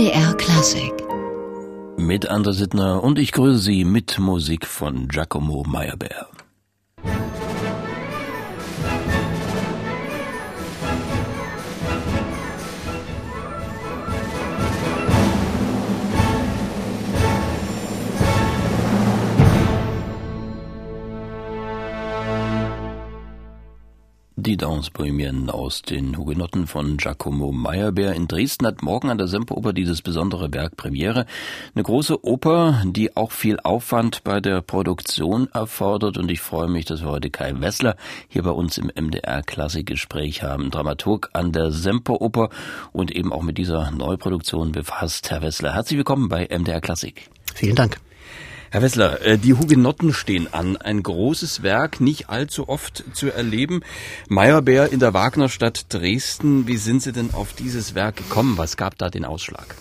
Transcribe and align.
MDR 0.00 0.32
Klassik. 0.32 0.94
Mit 1.98 2.26
Anders 2.26 2.56
Sittner 2.56 3.04
und 3.04 3.18
ich 3.18 3.32
grüße 3.32 3.58
Sie 3.58 3.84
mit 3.84 4.18
Musik 4.18 4.66
von 4.66 5.08
Giacomo 5.08 5.62
Meyerbeer. 5.66 6.26
Die 24.50 24.56
Danse 24.56 24.90
Bohemienne 24.90 25.54
aus 25.54 25.82
den 25.82 26.18
Hugenotten 26.18 26.66
von 26.66 26.96
Giacomo 26.96 27.52
Meyerbeer 27.52 28.16
in 28.16 28.26
Dresden 28.26 28.66
hat 28.66 28.82
morgen 28.82 29.08
an 29.08 29.16
der 29.16 29.28
Semperoper 29.28 29.72
dieses 29.72 30.02
besondere 30.02 30.52
Werk 30.52 30.76
Premiere. 30.76 31.26
Eine 31.72 31.84
große 31.84 32.24
Oper, 32.24 32.82
die 32.84 33.16
auch 33.16 33.30
viel 33.30 33.60
Aufwand 33.60 34.24
bei 34.24 34.40
der 34.40 34.60
Produktion 34.60 35.48
erfordert 35.52 36.18
und 36.18 36.28
ich 36.32 36.40
freue 36.40 36.66
mich, 36.66 36.84
dass 36.84 37.02
wir 37.02 37.10
heute 37.10 37.30
Kai 37.30 37.60
Wessler 37.60 37.94
hier 38.26 38.42
bei 38.42 38.50
uns 38.50 38.76
im 38.76 38.90
MDR 38.92 39.44
Klassikgespräch 39.44 40.42
haben. 40.42 40.72
Dramaturg 40.72 41.30
an 41.32 41.52
der 41.52 41.70
Semperoper 41.70 42.50
und 42.90 43.12
eben 43.12 43.32
auch 43.32 43.42
mit 43.42 43.56
dieser 43.56 43.92
Neuproduktion 43.92 44.72
befasst. 44.72 45.30
Herr 45.30 45.42
Wessler, 45.42 45.74
herzlich 45.74 45.98
willkommen 45.98 46.28
bei 46.28 46.48
MDR 46.50 46.80
Klassik. 46.80 47.30
Vielen 47.54 47.76
Dank. 47.76 48.00
Herr 48.72 48.82
Wessler, 48.82 49.20
äh, 49.22 49.36
die 49.36 49.54
Hugenotten 49.54 50.12
stehen 50.12 50.52
an. 50.52 50.76
Ein 50.76 51.02
großes 51.02 51.64
Werk, 51.64 52.00
nicht 52.00 52.30
allzu 52.30 52.68
oft 52.68 53.02
zu 53.14 53.32
erleben. 53.32 53.82
Meyerbeer 54.28 54.92
in 54.92 55.00
der 55.00 55.12
Wagnerstadt 55.12 55.86
Dresden. 55.92 56.68
Wie 56.68 56.76
sind 56.76 57.02
Sie 57.02 57.10
denn 57.10 57.34
auf 57.34 57.52
dieses 57.52 57.96
Werk 57.96 58.16
gekommen? 58.16 58.58
Was 58.58 58.76
gab 58.76 58.96
da 58.96 59.10
den 59.10 59.24
Ausschlag? 59.24 59.74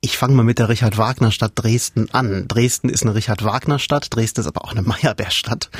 Ich 0.00 0.18
fange 0.18 0.34
mal 0.34 0.44
mit 0.44 0.58
der 0.58 0.68
Richard 0.68 0.98
Wagner 0.98 1.32
Stadt 1.32 1.52
Dresden 1.56 2.10
an. 2.12 2.46
Dresden 2.46 2.90
ist 2.90 3.02
eine 3.02 3.14
Richard 3.14 3.42
Wagner 3.42 3.78
Stadt, 3.78 4.14
Dresden 4.14 4.42
ist 4.42 4.46
aber 4.46 4.62
auch 4.62 4.72
eine 4.72 4.82
Meyerbeer 4.82 5.30
Stadt. 5.30 5.70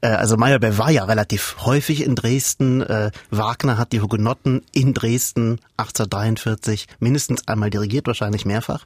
Äh, 0.00 0.08
also 0.08 0.36
Meyerbeer 0.36 0.78
war 0.78 0.90
ja 0.90 1.04
relativ 1.04 1.58
häufig 1.60 2.02
in 2.02 2.16
Dresden. 2.16 2.80
Äh, 2.80 3.12
Wagner 3.30 3.78
hat 3.78 3.92
die 3.92 4.00
Hugenotten 4.00 4.62
in 4.72 4.94
Dresden 4.94 5.60
1843 5.76 6.88
mindestens 6.98 7.46
einmal 7.46 7.70
dirigiert, 7.70 8.08
wahrscheinlich 8.08 8.46
mehrfach. 8.46 8.84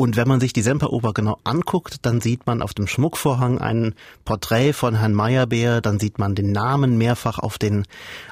Und 0.00 0.14
wenn 0.14 0.28
man 0.28 0.38
sich 0.38 0.52
die 0.52 0.62
Semperoper 0.62 1.12
genau 1.12 1.40
anguckt, 1.42 2.06
dann 2.06 2.20
sieht 2.20 2.46
man 2.46 2.62
auf 2.62 2.72
dem 2.72 2.86
Schmuckvorhang 2.86 3.58
ein 3.58 3.96
Porträt 4.24 4.72
von 4.72 4.94
Herrn 4.94 5.12
Meyerbeer, 5.12 5.80
dann 5.80 5.98
sieht 5.98 6.20
man 6.20 6.36
den 6.36 6.52
Namen 6.52 6.98
mehrfach 6.98 7.40
auf 7.40 7.58
den, 7.58 7.84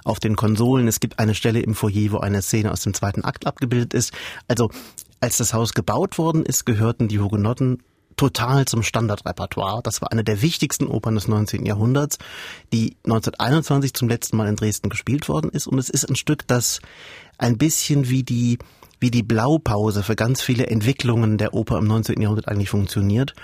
auf 0.04 0.20
den 0.20 0.36
Konsolen. 0.36 0.86
Es 0.86 1.00
gibt 1.00 1.18
eine 1.18 1.34
Stelle 1.34 1.58
im 1.58 1.74
Foyer, 1.74 2.12
wo 2.12 2.18
eine 2.18 2.40
Szene 2.40 2.70
aus 2.70 2.82
dem 2.82 2.94
zweiten 2.94 3.24
Akt 3.24 3.48
abgebildet 3.48 3.94
ist. 3.94 4.12
Also 4.46 4.70
als 5.18 5.38
das 5.38 5.54
Haus 5.54 5.74
gebaut 5.74 6.18
worden 6.18 6.46
ist, 6.46 6.66
gehörten 6.66 7.08
die 7.08 7.18
Hugenotten 7.18 7.82
total 8.14 8.66
zum 8.66 8.84
Standardrepertoire. 8.84 9.82
Das 9.82 10.00
war 10.00 10.12
eine 10.12 10.22
der 10.22 10.42
wichtigsten 10.42 10.86
Opern 10.86 11.16
des 11.16 11.26
19. 11.26 11.66
Jahrhunderts, 11.66 12.18
die 12.72 12.96
1921 13.02 13.92
zum 13.92 14.08
letzten 14.08 14.36
Mal 14.36 14.46
in 14.46 14.54
Dresden 14.54 14.88
gespielt 14.88 15.28
worden 15.28 15.50
ist. 15.50 15.66
Und 15.66 15.80
es 15.80 15.90
ist 15.90 16.08
ein 16.08 16.14
Stück, 16.14 16.46
das 16.46 16.78
ein 17.38 17.58
bisschen 17.58 18.08
wie 18.08 18.22
die 18.22 18.58
wie 19.06 19.10
die 19.12 19.22
Blaupause 19.22 20.02
für 20.02 20.16
ganz 20.16 20.42
viele 20.42 20.66
Entwicklungen 20.66 21.38
der 21.38 21.54
Oper 21.54 21.78
im 21.78 21.86
19. 21.86 22.20
Jahrhundert 22.20 22.48
eigentlich 22.48 22.70
funktioniert. 22.70 23.34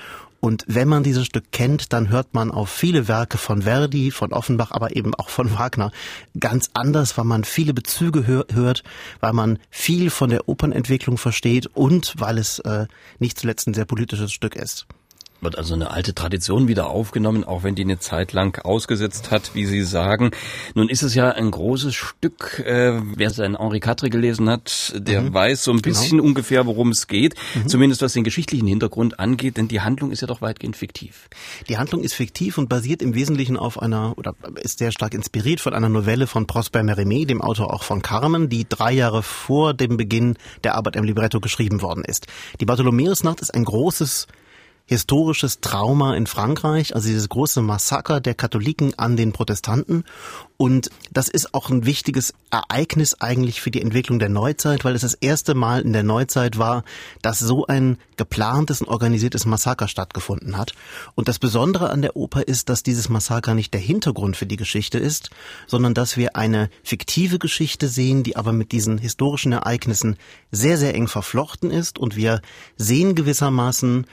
Und 0.41 0.65
wenn 0.67 0.89
man 0.89 1.05
dieses 1.05 1.25
Stück 1.25 1.53
kennt, 1.53 1.93
dann 1.93 2.09
hört 2.09 2.35
man 2.35 2.51
auf 2.51 2.69
viele 2.69 3.07
Werke 3.07 3.39
von 3.39 3.63
Verdi, 3.63 4.11
von 4.11 4.33
Offenbach, 4.33 4.73
aber 4.73 4.97
eben 4.97 5.15
auch 5.15 5.29
von 5.29 5.57
Wagner 5.57 5.93
ganz 6.41 6.71
anders, 6.75 7.17
weil 7.17 7.27
man 7.27 7.45
viele 7.45 7.75
Bezüge 7.75 8.27
hör 8.27 8.45
hört, 8.53 8.83
weil 9.21 9.35
man 9.35 9.61
viel 9.71 10.11
von 10.11 10.31
der 10.31 10.49
Opernentwicklung 10.49 11.17
versteht 11.17 11.69
und 11.69 12.15
weil 12.19 12.39
es 12.39 12.59
äh, 12.59 12.89
nicht 13.21 13.39
zuletzt 13.39 13.69
ein 13.69 13.75
sehr 13.75 13.85
politisches 13.85 14.33
Stück 14.33 14.57
ist 14.57 14.89
wird 15.43 15.59
also 15.59 15.75
eine 15.75 15.91
alte 15.91 16.15
Tradition 16.15 16.69
wieder 16.69 16.89
aufgenommen, 16.89 17.45
auch 17.45 17.65
wenn 17.65 17.75
die 17.75 17.83
eine 17.83 17.99
Zeit 17.99 18.33
lang 18.33 18.65
ausgesetzt 18.65 19.31
hat, 19.31 19.55
wie 19.55 19.67
Sie 19.67 19.83
sagen. 19.83 20.31
Nun 20.75 20.89
ist 20.89 21.03
es 21.03 21.15
ja 21.15 21.31
ein 21.31 21.51
großes 21.51 21.95
Stück. 21.95 22.63
Äh, 22.65 23.01
wer 23.17 23.31
sein 23.31 23.59
Henri 23.59 23.81
Quatre 23.81 24.09
gelesen 24.09 24.49
hat, 24.49 24.93
der 24.97 25.23
mhm. 25.23 25.35
weiß 25.35 25.65
so 25.65 25.73
ein 25.73 25.83
genau. 25.83 25.99
bisschen 25.99 26.19
genau. 26.19 26.25
ungefähr, 26.25 26.67
worum 26.67 26.91
es 26.91 27.09
geht. 27.09 27.35
Mhm. 27.55 27.69
Zumindest 27.69 28.03
was 28.03 28.13
den 28.13 28.25
geschichtlichen 28.25 28.67
Hintergrund 28.67 29.19
angeht, 29.19 29.57
denn 29.57 29.69
die 29.69 29.81
Handlung 29.81 30.13
ist 30.13 30.21
ja 30.21 30.27
doch 30.27 30.43
weitgehend 30.43 30.77
fiktiv. 30.77 31.29
Die 31.69 31.79
Handlung 31.79 32.03
ist 32.03 32.15
fiktiv 32.15 32.59
und 32.59 32.69
basiert 32.69 33.03
im 33.03 33.15
Wesentlichen 33.15 33.57
auf 33.57 33.83
einer, 33.83 34.17
oder 34.17 34.35
ist 34.61 34.79
sehr 34.79 34.93
stark 34.93 35.15
inspiriert 35.15 35.61
von 35.61 35.75
einer 35.75 35.89
Novelle 35.89 36.27
von 36.27 36.47
Prosper 36.47 36.81
Mérimée, 36.81 37.27
dem 37.27 37.43
Autor 37.43 37.73
auch 37.73 37.83
von 37.83 38.03
Carmen, 38.03 38.49
die 38.49 38.67
drei 38.69 38.93
Jahre 38.93 39.23
vor 39.23 39.75
dem 39.75 39.97
Beginn 39.97 40.37
der 40.63 40.77
Arbeit 40.77 40.97
am 40.97 41.05
Libretto 41.05 41.41
geschrieben 41.41 41.83
worden 41.83 42.05
ist. 42.05 42.27
Die 42.61 42.65
Bartholomäusnacht 42.65 43.41
ist 43.41 43.55
ein 43.55 43.65
großes 43.65 44.29
historisches 44.87 45.61
Trauma 45.61 46.15
in 46.15 46.27
Frankreich, 46.27 46.95
also 46.95 47.09
dieses 47.09 47.29
große 47.29 47.63
Massaker 47.63 48.21
der 48.21 48.35
Katholiken 48.35 48.99
an 48.99 49.17
den 49.17 49.33
Protestanten. 49.33 50.05
Und 50.57 50.91
das 51.11 51.29
ist 51.29 51.55
auch 51.55 51.71
ein 51.71 51.87
wichtiges 51.87 52.35
Ereignis 52.51 53.21
eigentlich 53.21 53.61
für 53.61 53.71
die 53.71 53.83
Entwicklung 53.83 54.19
der 54.19 54.29
Neuzeit, 54.29 54.85
weil 54.85 54.95
es 54.95 55.03
das 55.03 55.15
erste 55.15 55.55
Mal 55.55 55.83
in 55.83 55.93
der 55.93 56.03
Neuzeit 56.03 56.59
war, 56.59 56.85
dass 57.21 57.39
so 57.39 57.67
ein 57.67 57.99
geplantes 58.17 58.81
und 58.81 58.89
organisiertes 58.89 59.47
Massaker 59.47 59.89
stattgefunden 59.89 60.57
hat. 60.57 60.75
Und 61.15 61.27
das 61.27 61.39
Besondere 61.39 61.91
an 61.91 62.03
der 62.03 62.17
Oper 62.17 62.47
ist, 62.47 62.69
dass 62.69 62.83
dieses 62.83 63.09
Massaker 63.09 63.55
nicht 63.55 63.75
der 63.75 63.81
Hintergrund 63.81 64.37
für 64.37 64.47
die 64.47 64.57
Geschichte 64.57 64.99
ist, 64.99 65.31
sondern 65.67 65.95
dass 65.95 66.17
wir 66.17 66.37
eine 66.37 66.71
fiktive 66.85 67.39
Geschichte 67.39 67.89
sehen, 67.89 68.23
die 68.23 68.37
aber 68.37 68.53
mit 68.53 68.71
diesen 68.71 68.99
historischen 68.99 69.53
Ereignissen 69.53 70.17
sehr, 70.53 70.77
sehr 70.79 70.95
eng 70.95 71.09
verflochten 71.09 71.71
ist. 71.71 71.99
Und 71.99 72.15
wir 72.15 72.41
sehen 72.77 73.15
gewissermaßen 73.15 74.07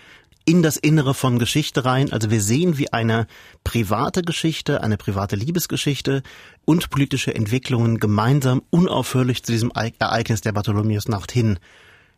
in 0.49 0.63
das 0.63 0.77
Innere 0.77 1.13
von 1.13 1.37
Geschichte 1.37 1.85
rein. 1.85 2.11
Also 2.11 2.31
wir 2.31 2.41
sehen, 2.41 2.79
wie 2.79 2.91
eine 2.91 3.27
private 3.63 4.23
Geschichte, 4.23 4.81
eine 4.81 4.97
private 4.97 5.35
Liebesgeschichte 5.35 6.23
und 6.65 6.89
politische 6.89 7.35
Entwicklungen 7.35 7.99
gemeinsam 7.99 8.63
unaufhörlich 8.71 9.43
zu 9.43 9.51
diesem 9.51 9.71
Ereignis 9.71 10.41
der 10.41 10.53
Bartholomäusnacht 10.53 11.31
hin 11.31 11.59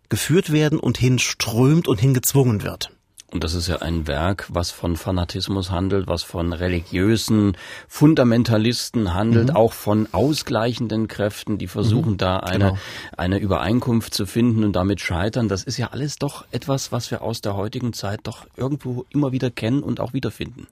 geführt 0.08 0.54
werden 0.54 0.80
und 0.80 0.98
hinströmt 0.98 1.90
und 1.90 2.00
hingezwungen 2.00 2.64
wird. 2.64 2.92
Und 3.32 3.46
das 3.46 3.54
ist 3.54 3.68
ja 3.68 3.78
ein 3.78 4.08
Werk, 4.08 4.48
was 4.50 4.72
von 4.72 4.98
Fanatismus 4.98 5.72
handelt, 5.72 6.08
was 6.08 6.22
von 6.22 6.52
religiösen 6.52 7.56
Fundamentalisten 7.88 9.14
handelt, 9.14 9.50
mhm. 9.50 9.56
auch 9.56 9.72
von 9.72 10.10
ausgleichenden 10.12 11.08
Kräften, 11.08 11.58
die 11.58 11.68
versuchen 11.68 12.14
mhm. 12.14 12.18
da 12.18 12.38
eine, 12.38 12.66
genau. 12.66 12.78
eine 13.16 13.38
Übereinkunft 13.38 14.14
zu 14.14 14.26
finden 14.26 14.66
und 14.66 14.76
damit 14.76 15.00
scheitern. 15.00 15.48
Das 15.48 15.64
ist 15.64 15.78
ja 15.78 15.88
alles 15.88 16.18
doch 16.18 16.46
etwas, 16.52 16.92
was 16.92 17.10
wir 17.10 17.22
aus 17.22 17.40
der 17.40 17.56
heutigen 17.56 17.94
Zeit 17.94 18.22
doch 18.24 18.46
irgendwo 18.58 19.06
immer 19.10 19.32
wieder 19.32 19.50
kennen 19.50 19.82
und 19.82 20.02
auch 20.02 20.12
wiederfinden. 20.12 20.68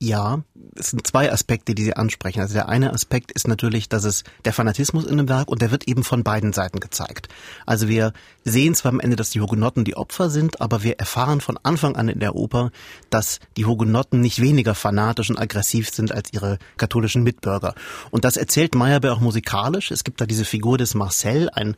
Ja, 0.00 0.44
es 0.76 0.90
sind 0.90 1.04
zwei 1.04 1.32
Aspekte, 1.32 1.74
die 1.74 1.82
Sie 1.82 1.96
ansprechen. 1.96 2.40
Also 2.40 2.54
der 2.54 2.68
eine 2.68 2.92
Aspekt 2.92 3.32
ist 3.32 3.48
natürlich, 3.48 3.88
dass 3.88 4.04
es 4.04 4.22
der 4.44 4.52
Fanatismus 4.52 5.04
in 5.04 5.16
dem 5.16 5.28
Werk 5.28 5.48
und 5.48 5.60
der 5.60 5.72
wird 5.72 5.88
eben 5.88 6.04
von 6.04 6.22
beiden 6.22 6.52
Seiten 6.52 6.78
gezeigt. 6.78 7.28
Also 7.66 7.88
wir 7.88 8.12
sehen 8.44 8.76
zwar 8.76 8.92
am 8.92 9.00
Ende, 9.00 9.16
dass 9.16 9.30
die 9.30 9.40
Hugenotten 9.40 9.84
die 9.84 9.96
Opfer 9.96 10.30
sind, 10.30 10.60
aber 10.60 10.84
wir 10.84 11.00
erfahren 11.00 11.40
von 11.40 11.58
Anfang 11.64 11.96
an 11.96 12.08
in 12.08 12.20
der 12.20 12.36
Oper, 12.36 12.70
dass 13.10 13.40
die 13.56 13.66
Hugenotten 13.66 14.20
nicht 14.20 14.40
weniger 14.40 14.76
fanatisch 14.76 15.30
und 15.30 15.38
aggressiv 15.38 15.90
sind 15.90 16.12
als 16.12 16.32
ihre 16.32 16.58
katholischen 16.76 17.24
Mitbürger. 17.24 17.74
Und 18.12 18.24
das 18.24 18.36
erzählt 18.36 18.76
Meyerbeer 18.76 19.14
auch 19.14 19.20
musikalisch. 19.20 19.90
Es 19.90 20.04
gibt 20.04 20.20
da 20.20 20.26
diese 20.26 20.44
Figur 20.44 20.78
des 20.78 20.94
Marcel, 20.94 21.50
ein 21.50 21.74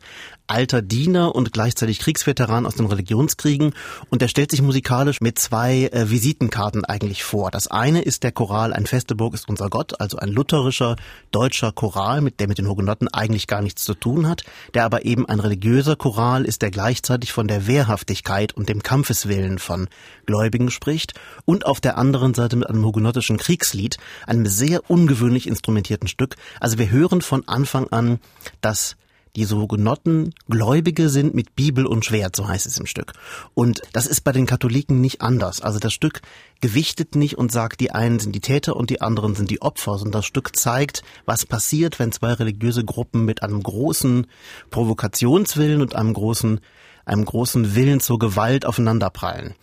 alter 0.51 0.81
Diener 0.81 1.33
und 1.33 1.53
gleichzeitig 1.53 1.99
Kriegsveteran 1.99 2.65
aus 2.65 2.75
den 2.75 2.85
Religionskriegen 2.85 3.73
und 4.09 4.21
der 4.21 4.27
stellt 4.27 4.51
sich 4.51 4.61
musikalisch 4.61 5.21
mit 5.21 5.39
zwei 5.39 5.85
äh, 5.85 6.09
Visitenkarten 6.09 6.83
eigentlich 6.83 7.23
vor. 7.23 7.51
Das 7.51 7.67
eine 7.67 8.01
ist 8.01 8.10
der 8.19 8.31
Choral 8.31 8.73
Ein 8.73 8.85
feste 8.85 9.15
Burg 9.15 9.33
ist 9.33 9.47
unser 9.47 9.69
Gott, 9.69 9.99
also 9.99 10.17
ein 10.17 10.29
lutherischer 10.29 10.95
deutscher 11.31 11.71
Choral, 11.71 12.21
mit 12.21 12.39
der 12.39 12.47
mit 12.47 12.57
den 12.57 12.67
Hugenotten 12.67 13.07
eigentlich 13.07 13.47
gar 13.47 13.61
nichts 13.61 13.83
zu 13.83 13.93
tun 13.93 14.27
hat, 14.27 14.43
der 14.73 14.85
aber 14.85 15.05
eben 15.05 15.27
ein 15.27 15.39
religiöser 15.39 15.95
Choral 15.95 16.45
ist, 16.45 16.61
der 16.61 16.71
gleichzeitig 16.71 17.31
von 17.31 17.47
der 17.47 17.67
Wehrhaftigkeit 17.67 18.53
und 18.53 18.69
dem 18.69 18.83
Kampfeswillen 18.83 19.59
von 19.59 19.87
Gläubigen 20.25 20.71
spricht 20.71 21.13
und 21.45 21.65
auf 21.65 21.79
der 21.79 21.97
anderen 21.97 22.33
Seite 22.33 22.55
mit 22.55 22.69
einem 22.69 22.85
hugenottischen 22.85 23.37
Kriegslied, 23.37 23.97
einem 24.27 24.45
sehr 24.45 24.89
ungewöhnlich 24.89 25.47
instrumentierten 25.47 26.07
Stück. 26.07 26.35
Also 26.59 26.77
wir 26.77 26.89
hören 26.89 27.21
von 27.21 27.47
Anfang 27.47 27.87
an, 27.89 28.19
dass 28.61 28.95
die 29.35 29.47
Hugenotten 29.47 30.33
Gläubige 30.49 31.09
sind 31.09 31.33
mit 31.33 31.55
Bibel 31.55 31.85
und 31.85 32.05
Schwert, 32.05 32.35
so 32.35 32.47
heißt 32.47 32.65
es 32.65 32.77
im 32.77 32.85
Stück. 32.85 33.13
Und 33.53 33.81
das 33.93 34.07
ist 34.07 34.21
bei 34.21 34.31
den 34.31 34.45
Katholiken 34.45 35.01
nicht 35.01 35.21
anders. 35.21 35.61
Also 35.61 35.79
das 35.79 35.93
Stück 35.93 36.21
gewichtet 36.59 37.15
nicht 37.15 37.37
und 37.37 37.51
sagt, 37.51 37.79
die 37.79 37.91
einen 37.91 38.19
sind 38.19 38.33
die 38.33 38.41
Täter 38.41 38.75
und 38.75 38.89
die 38.89 39.01
anderen 39.01 39.35
sind 39.35 39.49
die 39.49 39.61
Opfer, 39.61 39.97
sondern 39.97 40.19
das 40.19 40.25
Stück 40.25 40.55
zeigt, 40.55 41.03
was 41.25 41.45
passiert, 41.45 41.99
wenn 41.99 42.11
zwei 42.11 42.33
religiöse 42.33 42.83
Gruppen 42.83 43.25
mit 43.25 43.43
einem 43.43 43.63
großen 43.63 44.27
Provokationswillen 44.69 45.81
und 45.81 45.95
einem 45.95 46.13
großen 46.13 46.59
einem 47.05 47.25
großen 47.25 47.75
Willen 47.75 47.99
zur 47.99 48.19
Gewalt 48.19 48.65
aufeinanderprallen. 48.65 49.55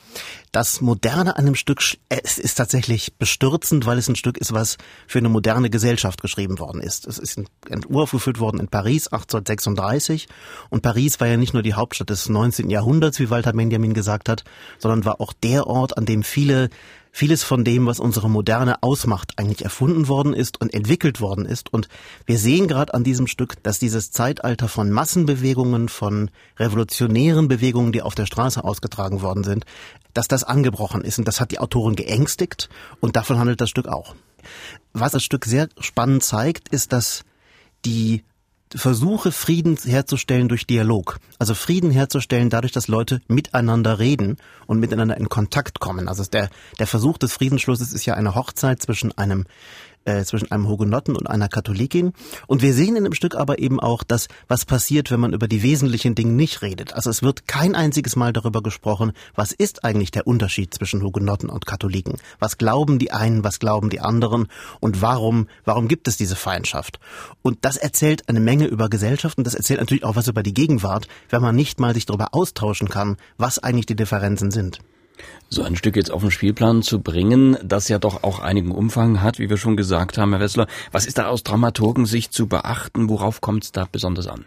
Das 0.52 0.80
Moderne 0.80 1.36
an 1.36 1.44
dem 1.44 1.54
Stück 1.54 1.82
es 2.08 2.38
ist 2.38 2.54
tatsächlich 2.54 3.14
bestürzend, 3.18 3.86
weil 3.86 3.98
es 3.98 4.08
ein 4.08 4.16
Stück 4.16 4.38
ist, 4.38 4.52
was 4.52 4.78
für 5.06 5.18
eine 5.18 5.28
moderne 5.28 5.70
Gesellschaft 5.70 6.22
geschrieben 6.22 6.58
worden 6.58 6.80
ist. 6.80 7.06
Es 7.06 7.18
ist 7.18 7.42
uraufgeführt 7.88 8.40
worden 8.40 8.60
in 8.60 8.68
Paris 8.68 9.08
1836 9.08 10.26
und 10.70 10.82
Paris 10.82 11.20
war 11.20 11.28
ja 11.28 11.36
nicht 11.36 11.52
nur 11.52 11.62
die 11.62 11.74
Hauptstadt 11.74 12.10
des 12.10 12.28
19. 12.28 12.70
Jahrhunderts, 12.70 13.20
wie 13.20 13.30
Walter 13.30 13.52
Benjamin 13.52 13.94
gesagt 13.94 14.28
hat, 14.28 14.44
sondern 14.78 15.04
war 15.04 15.20
auch 15.20 15.32
der 15.32 15.66
Ort, 15.66 15.98
an 15.98 16.06
dem 16.06 16.22
viele 16.22 16.70
vieles 17.12 17.42
von 17.42 17.64
dem, 17.64 17.86
was 17.86 18.00
unsere 18.00 18.30
Moderne 18.30 18.82
ausmacht, 18.82 19.32
eigentlich 19.36 19.62
erfunden 19.62 20.08
worden 20.08 20.34
ist 20.34 20.60
und 20.60 20.72
entwickelt 20.72 21.20
worden 21.20 21.46
ist. 21.46 21.72
Und 21.72 21.88
wir 22.26 22.38
sehen 22.38 22.68
gerade 22.68 22.94
an 22.94 23.04
diesem 23.04 23.26
Stück, 23.26 23.62
dass 23.62 23.78
dieses 23.78 24.10
Zeitalter 24.10 24.68
von 24.68 24.90
Massenbewegungen, 24.90 25.88
von 25.88 26.30
revolutionären 26.58 27.48
Bewegungen, 27.48 27.92
die 27.92 28.02
auf 28.02 28.14
der 28.14 28.26
Straße 28.26 28.62
ausgetragen 28.62 29.22
worden 29.22 29.44
sind, 29.44 29.64
dass 30.14 30.28
das 30.28 30.44
angebrochen 30.44 31.02
ist. 31.02 31.18
Und 31.18 31.28
das 31.28 31.40
hat 31.40 31.50
die 31.50 31.58
Autorin 31.58 31.96
geängstigt 31.96 32.68
und 33.00 33.16
davon 33.16 33.38
handelt 33.38 33.60
das 33.60 33.70
Stück 33.70 33.88
auch. 33.88 34.14
Was 34.92 35.12
das 35.12 35.24
Stück 35.24 35.44
sehr 35.44 35.68
spannend 35.78 36.22
zeigt, 36.22 36.68
ist, 36.68 36.92
dass 36.92 37.24
die 37.84 38.24
Versuche, 38.74 39.32
Frieden 39.32 39.76
herzustellen 39.76 40.48
durch 40.48 40.66
Dialog. 40.66 41.18
Also 41.38 41.54
Frieden 41.54 41.90
herzustellen 41.90 42.50
dadurch, 42.50 42.72
dass 42.72 42.88
Leute 42.88 43.20
miteinander 43.28 43.98
reden 43.98 44.36
und 44.66 44.80
miteinander 44.80 45.16
in 45.16 45.28
Kontakt 45.28 45.80
kommen. 45.80 46.08
Also 46.08 46.24
der, 46.24 46.50
der 46.78 46.86
Versuch 46.86 47.18
des 47.18 47.32
Friedensschlusses 47.32 47.92
ist 47.92 48.04
ja 48.06 48.14
eine 48.14 48.34
Hochzeit 48.34 48.82
zwischen 48.82 49.16
einem 49.16 49.46
äh, 50.04 50.24
zwischen 50.24 50.50
einem 50.50 50.68
Hugenotten 50.68 51.16
und 51.16 51.28
einer 51.28 51.48
Katholikin. 51.48 52.12
Und 52.46 52.62
wir 52.62 52.74
sehen 52.74 52.96
in 52.96 53.04
dem 53.04 53.14
Stück 53.14 53.34
aber 53.34 53.58
eben 53.58 53.80
auch, 53.80 54.02
dass 54.02 54.28
was 54.48 54.64
passiert, 54.64 55.10
wenn 55.10 55.20
man 55.20 55.32
über 55.32 55.48
die 55.48 55.62
wesentlichen 55.62 56.14
Dinge 56.14 56.32
nicht 56.32 56.62
redet. 56.62 56.94
Also 56.94 57.10
es 57.10 57.22
wird 57.22 57.46
kein 57.46 57.74
einziges 57.74 58.16
Mal 58.16 58.32
darüber 58.32 58.62
gesprochen, 58.62 59.12
was 59.34 59.52
ist 59.52 59.84
eigentlich 59.84 60.10
der 60.10 60.26
Unterschied 60.26 60.74
zwischen 60.74 61.02
Hugenotten 61.02 61.50
und 61.50 61.66
Katholiken? 61.66 62.16
Was 62.38 62.58
glauben 62.58 62.98
die 62.98 63.12
einen, 63.12 63.44
was 63.44 63.58
glauben 63.58 63.90
die 63.90 64.00
anderen 64.00 64.48
und 64.80 65.02
warum, 65.02 65.48
warum 65.64 65.88
gibt 65.88 66.08
es 66.08 66.16
diese 66.16 66.36
Feindschaft? 66.36 67.00
Und 67.42 67.58
das 67.62 67.76
erzählt 67.76 68.28
eine 68.28 68.40
Menge 68.40 68.66
über 68.66 68.88
Gesellschaft 68.88 69.38
und 69.38 69.46
das 69.46 69.54
erzählt 69.54 69.80
natürlich 69.80 70.04
auch 70.04 70.16
was 70.16 70.28
über 70.28 70.42
die 70.42 70.54
Gegenwart, 70.54 71.08
wenn 71.28 71.42
man 71.42 71.56
nicht 71.56 71.80
mal 71.80 71.94
sich 71.94 72.06
darüber 72.06 72.28
austauschen 72.32 72.88
kann, 72.88 73.16
was 73.36 73.58
eigentlich 73.58 73.86
die 73.86 73.96
Differenzen 73.96 74.50
sind. 74.50 74.80
So 75.48 75.62
ein 75.62 75.76
Stück 75.76 75.96
jetzt 75.96 76.10
auf 76.10 76.22
den 76.22 76.30
Spielplan 76.30 76.82
zu 76.82 77.00
bringen, 77.00 77.56
das 77.62 77.88
ja 77.88 77.98
doch 77.98 78.22
auch 78.22 78.40
einigen 78.40 78.70
Umfang 78.70 79.22
hat, 79.22 79.38
wie 79.38 79.48
wir 79.48 79.56
schon 79.56 79.76
gesagt 79.76 80.18
haben, 80.18 80.32
Herr 80.32 80.40
Wessler. 80.40 80.66
Was 80.92 81.06
ist 81.06 81.18
da 81.18 81.28
aus 81.28 81.42
Dramaturgen-Sicht 81.42 82.32
zu 82.32 82.46
beachten? 82.46 83.08
Worauf 83.08 83.40
kommt 83.40 83.64
es 83.64 83.72
da 83.72 83.86
besonders 83.90 84.26
an? 84.26 84.46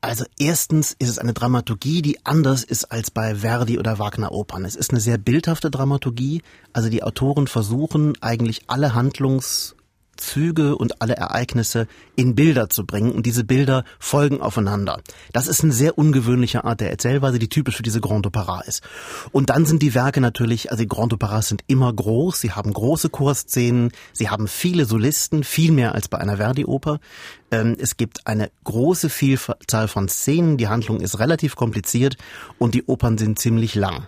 Also 0.00 0.24
erstens 0.38 0.94
ist 0.98 1.08
es 1.08 1.18
eine 1.18 1.32
Dramaturgie, 1.32 2.02
die 2.02 2.24
anders 2.24 2.62
ist 2.62 2.84
als 2.84 3.10
bei 3.10 3.36
Verdi 3.36 3.78
oder 3.78 3.98
Wagner 3.98 4.30
Opern. 4.30 4.64
Es 4.64 4.76
ist 4.76 4.92
eine 4.92 5.00
sehr 5.00 5.18
bildhafte 5.18 5.72
Dramaturgie. 5.72 6.42
Also 6.72 6.88
die 6.88 7.02
Autoren 7.02 7.48
versuchen 7.48 8.16
eigentlich 8.20 8.62
alle 8.68 8.94
Handlungs 8.94 9.74
Züge 10.18 10.76
und 10.76 11.00
alle 11.00 11.16
Ereignisse 11.16 11.86
in 12.16 12.34
Bilder 12.34 12.68
zu 12.68 12.84
bringen 12.84 13.12
und 13.12 13.24
diese 13.24 13.44
Bilder 13.44 13.84
folgen 13.98 14.42
aufeinander. 14.42 15.00
Das 15.32 15.46
ist 15.46 15.62
eine 15.62 15.72
sehr 15.72 15.96
ungewöhnliche 15.96 16.64
Art 16.64 16.80
der 16.80 16.90
Erzählweise, 16.90 17.38
die 17.38 17.48
typisch 17.48 17.76
für 17.76 17.82
diese 17.82 18.00
Grand 18.00 18.26
Opera 18.26 18.60
ist. 18.60 18.82
Und 19.32 19.50
dann 19.50 19.64
sind 19.64 19.82
die 19.82 19.94
Werke 19.94 20.20
natürlich, 20.20 20.70
also 20.70 20.82
die 20.82 20.88
Grand 20.88 21.12
Operas 21.12 21.48
sind 21.48 21.62
immer 21.66 21.92
groß, 21.92 22.40
sie 22.40 22.52
haben 22.52 22.72
große 22.72 23.08
Chorszenen, 23.08 23.92
sie 24.12 24.28
haben 24.28 24.48
viele 24.48 24.84
Solisten, 24.84 25.44
viel 25.44 25.72
mehr 25.72 25.94
als 25.94 26.08
bei 26.08 26.18
einer 26.18 26.36
Verdi-Oper. 26.36 27.00
Ähm, 27.50 27.76
es 27.78 27.96
gibt 27.96 28.26
eine 28.26 28.50
große 28.64 29.08
Vielzahl 29.08 29.88
von 29.88 30.08
Szenen, 30.08 30.56
die 30.58 30.68
Handlung 30.68 31.00
ist 31.00 31.18
relativ 31.18 31.56
kompliziert 31.56 32.16
und 32.58 32.74
die 32.74 32.84
Opern 32.84 33.18
sind 33.18 33.38
ziemlich 33.38 33.74
lang. 33.74 34.06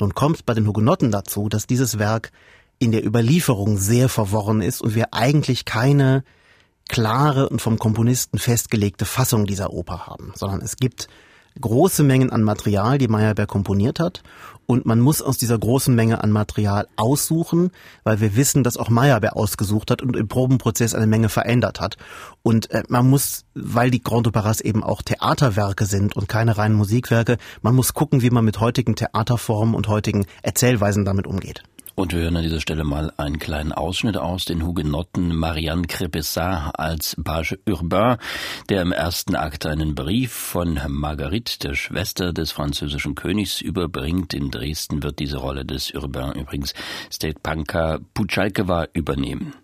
Nun 0.00 0.14
kommt 0.14 0.46
bei 0.46 0.54
den 0.54 0.66
Hugenotten 0.66 1.10
dazu, 1.10 1.48
dass 1.48 1.66
dieses 1.66 1.98
Werk 1.98 2.30
in 2.78 2.92
der 2.92 3.04
Überlieferung 3.04 3.78
sehr 3.78 4.08
verworren 4.08 4.62
ist 4.62 4.82
und 4.82 4.94
wir 4.94 5.12
eigentlich 5.12 5.64
keine 5.64 6.24
klare 6.88 7.48
und 7.48 7.60
vom 7.60 7.78
Komponisten 7.78 8.38
festgelegte 8.38 9.04
Fassung 9.04 9.46
dieser 9.46 9.72
Oper 9.72 10.06
haben, 10.06 10.32
sondern 10.34 10.60
es 10.62 10.76
gibt 10.76 11.08
große 11.60 12.02
Mengen 12.02 12.30
an 12.30 12.42
Material, 12.42 12.98
die 12.98 13.08
Meyerbeer 13.08 13.46
komponiert 13.46 14.00
hat. 14.00 14.22
Und 14.66 14.84
man 14.84 15.00
muss 15.00 15.22
aus 15.22 15.38
dieser 15.38 15.58
großen 15.58 15.94
Menge 15.94 16.22
an 16.22 16.30
Material 16.30 16.86
aussuchen, 16.96 17.70
weil 18.04 18.20
wir 18.20 18.36
wissen, 18.36 18.62
dass 18.62 18.76
auch 18.76 18.90
Meyerbeer 18.90 19.36
ausgesucht 19.36 19.90
hat 19.90 20.02
und 20.02 20.14
im 20.14 20.28
Probenprozess 20.28 20.94
eine 20.94 21.06
Menge 21.06 21.30
verändert 21.30 21.80
hat. 21.80 21.96
Und 22.42 22.70
äh, 22.70 22.82
man 22.88 23.08
muss, 23.08 23.44
weil 23.54 23.90
die 23.90 24.02
Grand 24.02 24.26
Operas 24.26 24.60
eben 24.60 24.84
auch 24.84 25.02
Theaterwerke 25.02 25.86
sind 25.86 26.16
und 26.16 26.28
keine 26.28 26.58
reinen 26.58 26.76
Musikwerke, 26.76 27.38
man 27.62 27.74
muss 27.74 27.94
gucken, 27.94 28.20
wie 28.20 28.30
man 28.30 28.44
mit 28.44 28.60
heutigen 28.60 28.94
Theaterformen 28.94 29.74
und 29.74 29.88
heutigen 29.88 30.26
Erzählweisen 30.42 31.04
damit 31.04 31.26
umgeht. 31.26 31.62
Und 31.98 32.12
wir 32.12 32.20
hören 32.20 32.36
an 32.36 32.44
dieser 32.44 32.60
Stelle 32.60 32.84
mal 32.84 33.12
einen 33.16 33.40
kleinen 33.40 33.72
Ausschnitt 33.72 34.16
aus 34.16 34.44
den 34.44 34.64
Hugenotten 34.64 35.34
Marianne 35.34 35.82
Crépessat 35.82 36.70
als 36.76 37.16
Page 37.24 37.58
Urbain, 37.68 38.18
der 38.68 38.82
im 38.82 38.92
ersten 38.92 39.34
Akt 39.34 39.66
einen 39.66 39.96
Brief 39.96 40.32
von 40.32 40.78
Marguerite, 40.86 41.58
der 41.58 41.74
Schwester 41.74 42.32
des 42.32 42.52
französischen 42.52 43.16
Königs, 43.16 43.60
überbringt. 43.60 44.32
In 44.32 44.52
Dresden 44.52 45.02
wird 45.02 45.18
diese 45.18 45.38
Rolle 45.38 45.64
des 45.64 45.90
Urbain 45.90 46.34
übrigens 46.34 46.72
Stepanka 47.10 47.98
Puchalkova 48.14 48.86
übernehmen. 48.92 49.54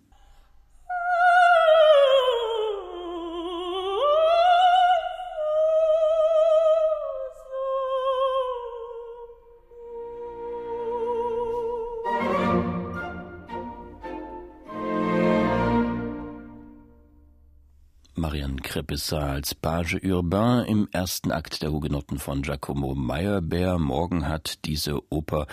Crépissa 18.33 19.19
als 19.19 19.55
Page 19.55 20.01
Urbain 20.03 20.65
im 20.65 20.89
ersten 20.93 21.31
Akt 21.31 21.61
der 21.61 21.73
Hugenotten 21.73 22.19
von 22.19 22.41
Giacomo 22.41 22.95
Meyerbeer. 22.95 23.79
Morgen 23.79 24.27
hat 24.27 24.65
diese 24.65 25.01
Oper 25.13 25.47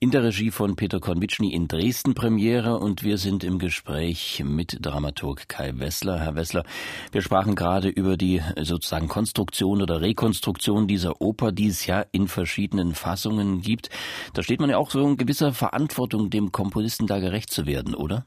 in 0.00 0.10
der 0.10 0.24
Regie 0.24 0.50
von 0.50 0.76
Peter 0.76 1.00
Konvitschny 1.00 1.54
in 1.54 1.66
Dresden 1.66 2.12
Premiere 2.12 2.78
und 2.78 3.04
wir 3.04 3.16
sind 3.16 3.42
im 3.42 3.58
Gespräch 3.58 4.42
mit 4.44 4.84
Dramaturg 4.84 5.48
Kai 5.48 5.72
Wessler. 5.78 6.20
Herr 6.20 6.34
Wessler, 6.34 6.64
wir 7.10 7.22
sprachen 7.22 7.54
gerade 7.54 7.88
über 7.88 8.18
die 8.18 8.42
sozusagen 8.60 9.08
Konstruktion 9.08 9.80
oder 9.80 10.02
Rekonstruktion 10.02 10.86
dieser 10.86 11.22
Oper, 11.22 11.52
die 11.52 11.68
es 11.68 11.86
ja 11.86 12.04
in 12.12 12.28
verschiedenen 12.28 12.94
Fassungen 12.94 13.62
gibt. 13.62 13.88
Da 14.34 14.42
steht 14.42 14.60
man 14.60 14.68
ja 14.68 14.76
auch 14.76 14.90
so 14.90 15.08
in 15.08 15.16
gewisser 15.16 15.54
Verantwortung, 15.54 16.28
dem 16.28 16.52
Komponisten 16.52 17.06
da 17.06 17.18
gerecht 17.18 17.50
zu 17.50 17.64
werden, 17.64 17.94
oder? 17.94 18.26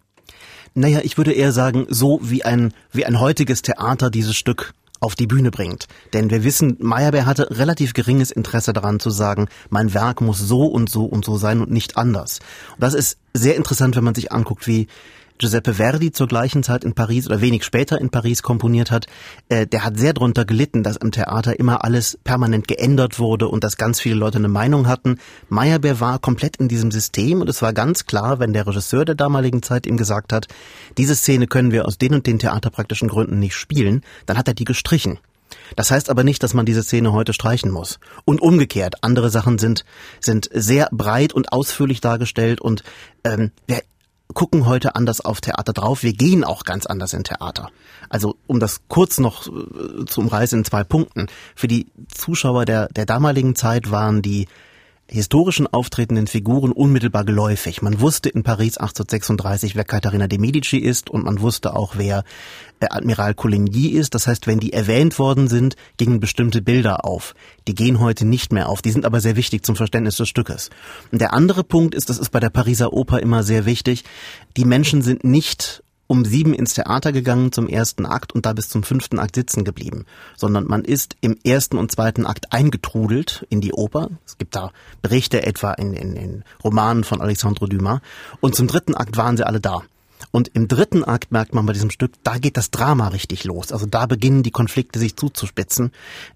Naja, 0.76 1.02
ich 1.04 1.18
würde 1.18 1.34
eher 1.34 1.52
sagen, 1.52 1.86
so 1.90 2.20
wie 2.22 2.44
ein, 2.44 2.74
wie 2.92 3.06
ein 3.06 3.20
heutiges 3.20 3.62
Theater 3.62 4.10
dieses 4.10 4.36
Stück 4.36 4.74
auf 5.04 5.16
die 5.16 5.28
Bühne 5.28 5.52
bringt. 5.52 5.88
Denn 6.14 6.30
wir 6.30 6.44
wissen, 6.44 6.78
Meyerbeer 6.80 7.26
hatte 7.26 7.60
relativ 7.60 7.94
geringes 7.94 8.32
Interesse 8.32 8.72
daran 8.72 9.00
zu 9.00 9.10
sagen, 9.10 9.50
mein 9.70 9.94
Werk 9.94 10.22
muss 10.22 10.40
so 10.40 10.66
und 10.66 10.90
so 10.90 11.06
und 11.06 11.26
so 11.26 11.38
sein 11.38 11.62
und 11.62 11.70
nicht 11.70 11.98
anders. 11.98 12.40
Und 12.76 12.84
das 12.84 12.94
ist 12.94 13.18
sehr 13.34 13.56
interessant, 13.56 13.96
wenn 13.96 14.04
man 14.04 14.16
sich 14.16 14.32
anguckt, 14.32 14.66
wie 14.66 14.88
Giuseppe 15.38 15.74
Verdi 15.74 16.12
zur 16.12 16.28
gleichen 16.28 16.64
Zeit 16.64 16.84
in 16.84 16.94
Paris 16.94 17.28
oder 17.28 17.42
wenig 17.42 17.64
später 17.64 18.00
in 18.00 18.10
Paris 18.10 18.44
komponiert 18.44 18.92
hat, 18.92 19.08
äh, 19.50 19.68
der 19.68 19.84
hat 19.84 19.98
sehr 19.98 20.14
drunter 20.14 20.46
gelitten, 20.46 20.84
dass 20.84 20.98
im 20.98 21.12
Theater 21.12 21.60
immer 21.60 21.84
alles 21.84 22.18
permanent 22.24 22.68
geändert 22.68 23.20
wurde 23.20 23.48
und 23.48 23.64
dass 23.64 23.78
ganz 23.78 24.00
viele 24.00 24.16
Leute 24.16 24.38
eine 24.38 24.48
Meinung 24.48 24.88
hatten. 24.88 25.18
Meyerbeer 25.50 26.00
war 26.00 26.20
komplett 26.20 26.58
in 26.58 26.68
diesem 26.68 26.92
System 26.92 27.42
und 27.42 27.50
es 27.50 27.62
war 27.62 27.74
ganz 27.74 28.06
klar, 28.06 28.40
wenn 28.40 28.54
der 28.54 28.68
Regisseur 28.68 29.06
der 29.06 29.16
damaligen 29.16 29.64
Zeit 29.64 29.86
ihm 29.86 29.98
gesagt 29.98 30.34
hat, 30.34 30.48
diese 30.98 31.16
Szene 31.16 31.48
können 31.48 31.72
wir 31.72 31.86
aus 31.86 31.98
den 31.98 32.14
und 32.14 32.28
den 32.28 32.40
theaterpraktischen 32.40 33.10
Gründen 33.10 33.40
nicht 33.40 33.56
spielen, 33.56 34.02
dann 34.26 34.38
hat 34.38 34.48
er 34.48 34.54
die 34.54 34.66
gestrichen. 34.66 35.20
Das 35.76 35.92
heißt 35.92 36.10
aber 36.10 36.24
nicht, 36.24 36.44
dass 36.44 36.54
man 36.54 36.66
diese 36.66 36.84
Szene 36.84 37.14
heute 37.14 37.34
streichen 37.34 37.72
muss. 37.72 38.00
Und 38.26 38.42
umgekehrt, 38.42 39.04
andere 39.04 39.30
Sachen 39.30 39.58
sind, 39.58 39.86
sind 40.20 40.50
sehr 40.54 40.90
breit 40.92 41.34
und 41.34 41.52
ausführlich 41.52 42.02
dargestellt 42.02 42.62
und 42.62 42.84
ähm, 43.24 43.52
wer 43.68 43.82
gucken 44.34 44.66
heute 44.66 44.96
anders 44.96 45.22
auf 45.22 45.42
Theater 45.42 45.74
drauf. 45.74 46.04
Wir 46.04 46.14
gehen 46.14 46.44
auch 46.44 46.64
ganz 46.64 46.86
anders 46.86 47.14
in 47.14 47.24
Theater. 47.24 47.70
Also 48.10 48.36
um 48.48 48.60
das 48.60 48.82
kurz 48.88 49.20
noch 49.20 49.48
äh, 49.48 50.06
zu 50.06 50.22
umreißen 50.22 50.60
in 50.60 50.66
zwei 50.66 50.84
Punkten. 50.84 51.28
Für 51.56 51.68
die 51.68 51.88
Zuschauer 52.08 52.66
der, 52.66 52.88
der 52.90 53.06
damaligen 53.06 53.56
Zeit 53.56 53.92
waren 53.92 54.22
die 54.22 54.48
historischen 55.14 55.68
auftretenden 55.68 56.26
Figuren 56.26 56.72
unmittelbar 56.72 57.24
geläufig. 57.24 57.84
Man 57.84 58.02
wusste 58.02 58.30
in 58.30 58.42
Paris 58.42 58.78
1836, 58.78 59.76
wer 59.76 59.84
Katharina 59.84 60.28
de 60.28 60.40
Medici 60.40 60.78
ist 60.78 61.12
und 61.12 61.24
man 61.24 61.40
wusste 61.40 61.76
auch, 61.76 61.94
wer 61.98 62.24
äh, 62.80 62.88
Admiral 62.90 63.36
Coligny 63.36 63.90
ist. 63.90 64.16
Das 64.16 64.26
heißt, 64.26 64.48
wenn 64.48 64.60
die 64.60 64.74
erwähnt 64.74 65.20
worden 65.20 65.48
sind, 65.48 65.76
gingen 65.98 66.20
bestimmte 66.20 66.64
Bilder 66.64 67.06
auf. 67.06 67.36
Die 67.68 67.76
gehen 67.76 68.00
heute 68.00 68.26
nicht 68.26 68.52
mehr 68.52 68.70
auf. 68.70 68.82
Die 68.82 68.90
sind 68.90 69.06
aber 69.06 69.22
sehr 69.22 69.36
wichtig 69.36 69.64
zum 69.64 69.76
Verständnis 69.76 70.18
des 70.18 70.30
Stückes. 70.30 70.72
Und 71.12 71.22
der 71.22 71.34
andere 71.34 71.64
Punkt 71.64 71.94
ist, 71.94 72.10
das 72.10 72.18
ist 72.18 72.32
bei 72.32 72.40
der 72.40 72.50
Pariser 72.50 72.92
Oper 72.92 73.20
immer 73.20 73.44
sehr 73.44 73.68
wichtig, 73.68 74.06
die 74.58 74.66
Menschen 74.66 75.04
sind 75.04 75.24
nicht 75.24 75.84
um 76.14 76.26
sieben 76.26 76.54
ins 76.54 76.76
Theater 76.76 77.12
gegangen 77.12 77.52
zum 77.52 77.68
ersten 77.68 78.06
Akt 78.06 78.34
und 78.34 78.46
da 78.46 78.54
bis 78.54 78.70
zum 78.70 78.84
fünften 78.84 79.18
Akt 79.18 79.36
sitzen 79.36 79.64
geblieben, 79.64 80.06
sondern 80.38 80.66
man 80.66 80.86
ist 80.86 81.16
im 81.22 81.40
ersten 81.44 81.80
und 81.80 81.92
zweiten 81.92 82.28
Akt 82.28 82.54
eingetrudelt 82.54 83.48
in 83.50 83.62
die 83.62 83.74
Oper. 83.74 84.12
Es 84.24 84.38
gibt 84.38 84.56
da 84.56 84.72
Berichte 85.02 85.44
etwa 85.44 85.74
in, 85.74 85.94
in, 85.94 86.16
in 86.16 86.44
Romanen 86.64 87.04
von 87.04 87.20
Alexandre 87.20 87.68
Dumas. 87.68 88.00
Und 88.42 88.54
zum 88.54 88.68
dritten 88.68 88.94
Akt 88.94 89.18
waren 89.18 89.38
sie 89.38 89.48
alle 89.48 89.60
da. 89.60 89.82
Und 90.30 90.50
im 90.50 90.68
dritten 90.68 91.04
Akt 91.04 91.32
merkt 91.32 91.56
man 91.56 91.66
bei 91.66 91.74
diesem 91.74 91.90
Stück, 91.90 92.12
da 92.22 92.38
geht 92.38 92.58
das 92.58 92.70
Drama 92.70 93.08
richtig 93.08 93.44
los. 93.44 93.72
Also 93.72 93.88
da 93.88 94.06
beginnen 94.06 94.44
die 94.44 94.52
Konflikte 94.52 95.00
sich 95.00 95.16
zuzuspitzen. 95.16 95.92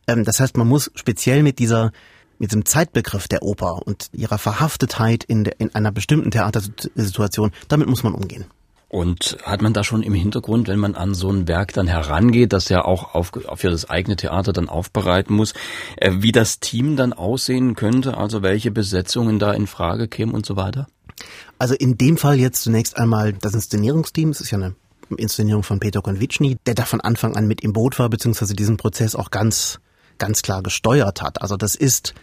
Ähm, 0.08 0.24
das 0.24 0.40
heißt, 0.40 0.58
man 0.58 0.68
muss 0.68 0.90
speziell 0.96 1.44
mit 1.44 1.60
dieser 1.60 1.92
mit 2.40 2.52
diesem 2.52 2.66
Zeitbegriff 2.66 3.28
der 3.28 3.44
Oper 3.44 3.86
und 3.86 4.10
ihrer 4.14 4.38
Verhaftetheit 4.40 5.24
in, 5.24 5.44
der, 5.44 5.60
in 5.60 5.74
einer 5.74 5.92
bestimmten 5.92 6.32
Theatersituation, 6.32 7.52
damit 7.68 7.88
muss 7.88 8.04
man 8.04 8.14
umgehen. 8.14 8.46
Und 8.90 9.38
hat 9.44 9.62
man 9.62 9.74
da 9.74 9.84
schon 9.84 10.02
im 10.02 10.14
Hintergrund, 10.14 10.70
wenn 10.70 10.80
man 10.80 10.96
an 10.96 11.14
so 11.14 11.30
ein 11.30 11.48
Werk 11.48 11.74
dann 11.74 11.88
herangeht, 11.88 12.54
das 12.54 12.70
ja 12.70 12.86
auch 12.86 13.16
auf, 13.16 13.32
für 13.56 13.70
das 13.70 13.90
eigene 13.90 14.16
Theater 14.16 14.54
dann 14.54 14.70
aufbereiten 14.70 15.36
muss, 15.36 15.54
äh, 15.98 16.14
wie 16.20 16.32
das 16.32 16.62
Team 16.62 16.96
dann 16.96 17.12
aussehen 17.12 17.76
könnte, 17.76 18.18
also 18.18 18.44
welche 18.44 18.72
Besetzungen 18.72 19.40
da 19.40 19.52
in 19.52 19.68
Frage 19.68 20.08
kämen 20.08 20.34
und 20.34 20.46
so 20.46 20.56
weiter? 20.56 20.88
Also 21.58 21.74
in 21.74 21.98
dem 21.98 22.16
Fall 22.18 22.40
jetzt 22.40 22.64
zunächst 22.64 22.98
einmal 22.98 23.34
das 23.34 23.54
Inszenierungsteam, 23.54 24.30
es 24.30 24.40
ist 24.40 24.52
ja 24.52 24.58
eine 24.58 24.76
Inszenierung 25.18 25.64
von 25.64 25.80
Peter 25.80 26.02
Konvitschny, 26.02 26.58
der 26.66 26.76
da 26.76 26.86
von 26.86 27.02
Anfang 27.02 27.36
an 27.36 27.48
mit 27.48 27.62
im 27.62 27.74
Boot 27.74 28.00
war, 28.00 28.10
beziehungsweise 28.10 28.56
diesen 28.56 28.78
Prozess 28.78 29.16
auch 29.16 29.32
ganz, 29.32 29.80
ganz 30.18 30.42
klar 30.42 30.64
gesteuert 30.64 31.22
hat. 31.22 31.42
Also 31.42 31.58
das 31.58 31.76
ist 31.76 32.14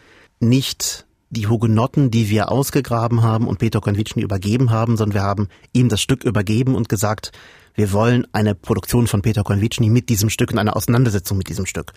nicht 0.41 1.04
die 1.35 1.47
Hugenotten, 1.49 2.11
die 2.11 2.31
wir 2.31 2.51
ausgegraben 2.51 3.23
haben 3.23 3.47
und 3.47 3.59
Peter 3.59 3.83
Konvitschny 3.83 4.23
übergeben 4.23 4.71
haben, 4.71 4.97
sondern 4.97 5.15
wir 5.15 5.23
haben 5.23 5.49
ihm 5.75 5.91
das 5.91 6.01
Stück 6.01 6.25
übergeben 6.25 6.75
und 6.75 6.89
gesagt, 6.89 7.33
wir 7.75 7.93
wollen 7.93 8.27
eine 8.33 8.55
Produktion 8.55 9.07
von 9.07 9.21
Peter 9.21 9.43
Konvitschny 9.43 9.91
mit 9.91 10.09
diesem 10.09 10.31
Stück 10.31 10.53
und 10.53 10.59
eine 10.59 10.77
Auseinandersetzung 10.77 11.37
mit 11.37 11.49
diesem 11.49 11.67
Stück. 11.67 11.93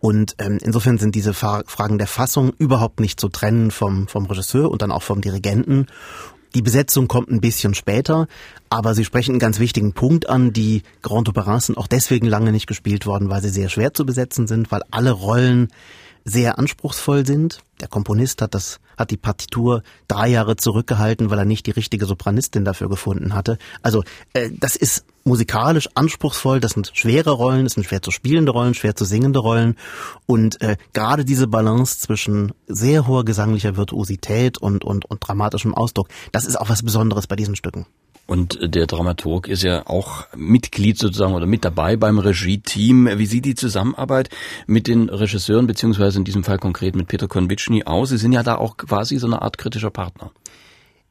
Und 0.00 0.36
ähm, 0.38 0.58
insofern 0.62 0.98
sind 0.98 1.14
diese 1.14 1.34
Fragen 1.34 1.98
der 1.98 2.06
Fassung 2.06 2.52
überhaupt 2.58 3.00
nicht 3.00 3.18
zu 3.18 3.28
trennen 3.28 3.70
vom, 3.70 4.06
vom 4.06 4.26
Regisseur 4.26 4.70
und 4.70 4.82
dann 4.82 4.92
auch 4.92 5.02
vom 5.02 5.20
Dirigenten. 5.20 5.86
Die 6.54 6.62
Besetzung 6.62 7.08
kommt 7.08 7.28
ein 7.28 7.40
bisschen 7.40 7.74
später, 7.74 8.28
aber 8.70 8.94
Sie 8.94 9.04
sprechen 9.04 9.32
einen 9.32 9.40
ganz 9.40 9.58
wichtigen 9.58 9.92
Punkt 9.92 10.28
an. 10.28 10.52
Die 10.52 10.84
Grand 11.02 11.28
Operas 11.28 11.66
sind 11.66 11.76
auch 11.76 11.88
deswegen 11.88 12.26
lange 12.26 12.52
nicht 12.52 12.66
gespielt 12.66 13.04
worden, 13.04 13.28
weil 13.28 13.42
sie 13.42 13.50
sehr 13.50 13.68
schwer 13.68 13.92
zu 13.92 14.06
besetzen 14.06 14.46
sind, 14.46 14.70
weil 14.70 14.82
alle 14.90 15.10
Rollen 15.10 15.68
sehr 16.26 16.58
anspruchsvoll 16.58 17.24
sind. 17.24 17.62
Der 17.80 17.88
Komponist 17.88 18.42
hat 18.42 18.54
das, 18.54 18.80
hat 18.98 19.12
die 19.12 19.16
Partitur 19.16 19.82
drei 20.08 20.28
Jahre 20.28 20.56
zurückgehalten, 20.56 21.30
weil 21.30 21.38
er 21.38 21.44
nicht 21.44 21.66
die 21.66 21.70
richtige 21.70 22.04
Sopranistin 22.04 22.64
dafür 22.64 22.88
gefunden 22.88 23.32
hatte. 23.32 23.58
Also 23.80 24.02
äh, 24.32 24.50
das 24.52 24.74
ist 24.74 25.04
musikalisch 25.22 25.88
anspruchsvoll. 25.94 26.58
Das 26.58 26.72
sind 26.72 26.90
schwere 26.94 27.30
Rollen, 27.30 27.64
das 27.64 27.74
sind 27.74 27.84
schwer 27.84 28.02
zu 28.02 28.10
spielende 28.10 28.50
Rollen, 28.50 28.74
schwer 28.74 28.96
zu 28.96 29.04
singende 29.04 29.38
Rollen. 29.38 29.76
Und 30.26 30.60
äh, 30.62 30.76
gerade 30.92 31.24
diese 31.24 31.46
Balance 31.46 32.00
zwischen 32.00 32.52
sehr 32.66 33.06
hoher 33.06 33.24
gesanglicher 33.24 33.76
Virtuosität 33.76 34.58
und, 34.58 34.84
und, 34.84 35.04
und 35.04 35.20
dramatischem 35.20 35.74
Ausdruck, 35.74 36.08
das 36.32 36.44
ist 36.44 36.56
auch 36.56 36.68
was 36.68 36.82
Besonderes 36.82 37.28
bei 37.28 37.36
diesen 37.36 37.54
Stücken. 37.54 37.86
Und 38.26 38.58
der 38.60 38.86
Dramaturg 38.86 39.46
ist 39.46 39.62
ja 39.62 39.86
auch 39.86 40.26
Mitglied 40.36 40.98
sozusagen 40.98 41.34
oder 41.34 41.46
mit 41.46 41.64
dabei 41.64 41.96
beim 41.96 42.18
Regie-Team. 42.18 43.08
Wie 43.18 43.26
sieht 43.26 43.44
die 43.44 43.54
Zusammenarbeit 43.54 44.30
mit 44.66 44.88
den 44.88 45.08
Regisseuren, 45.08 45.68
beziehungsweise 45.68 46.18
in 46.18 46.24
diesem 46.24 46.42
Fall 46.42 46.58
konkret 46.58 46.96
mit 46.96 47.06
Peter 47.06 47.28
Konvitschny 47.28 47.84
aus? 47.84 48.08
Sie 48.08 48.18
sind 48.18 48.32
ja 48.32 48.42
da 48.42 48.56
auch 48.56 48.76
quasi 48.76 49.16
so 49.18 49.28
eine 49.28 49.42
Art 49.42 49.58
kritischer 49.58 49.90
Partner. 49.90 50.32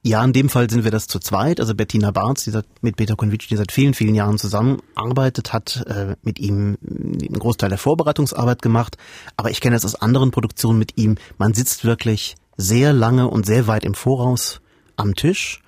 Ja, 0.03 0.23
in 0.23 0.33
dem 0.33 0.49
Fall 0.49 0.69
sind 0.69 0.83
wir 0.83 0.91
das 0.91 1.07
zu 1.07 1.17
zweit. 1.17 1.59
Also 1.59 1.73
Bettina 1.73 2.11
Barz, 2.11 2.43
die 2.43 2.51
mit 2.81 2.95
Peter 2.95 3.15
Konvitschny 3.15 3.57
seit 3.57 3.71
vielen, 3.71 3.95
vielen 3.95 4.13
Jahren 4.13 4.37
zusammenarbeitet, 4.37 5.51
hat 5.51 5.83
äh, 5.87 6.15
mit 6.21 6.37
ihm 6.37 6.77
einen 6.83 7.39
Großteil 7.39 7.69
der 7.69 7.79
Vorbereitungsarbeit 7.79 8.61
gemacht. 8.61 8.97
Aber 9.35 9.49
ich 9.49 9.61
kenne 9.61 9.75
es 9.75 9.83
aus 9.83 9.95
anderen 9.95 10.29
Produktionen 10.29 10.77
mit 10.77 10.97
ihm. 10.97 11.15
Man 11.39 11.55
sitzt 11.55 11.85
wirklich 11.85 12.35
sehr 12.55 12.93
lange 12.93 13.27
und 13.27 13.47
sehr 13.47 13.65
weit 13.65 13.83
im 13.83 13.95
Voraus 13.95 14.61
am 14.95 15.15
Tisch 15.15 15.63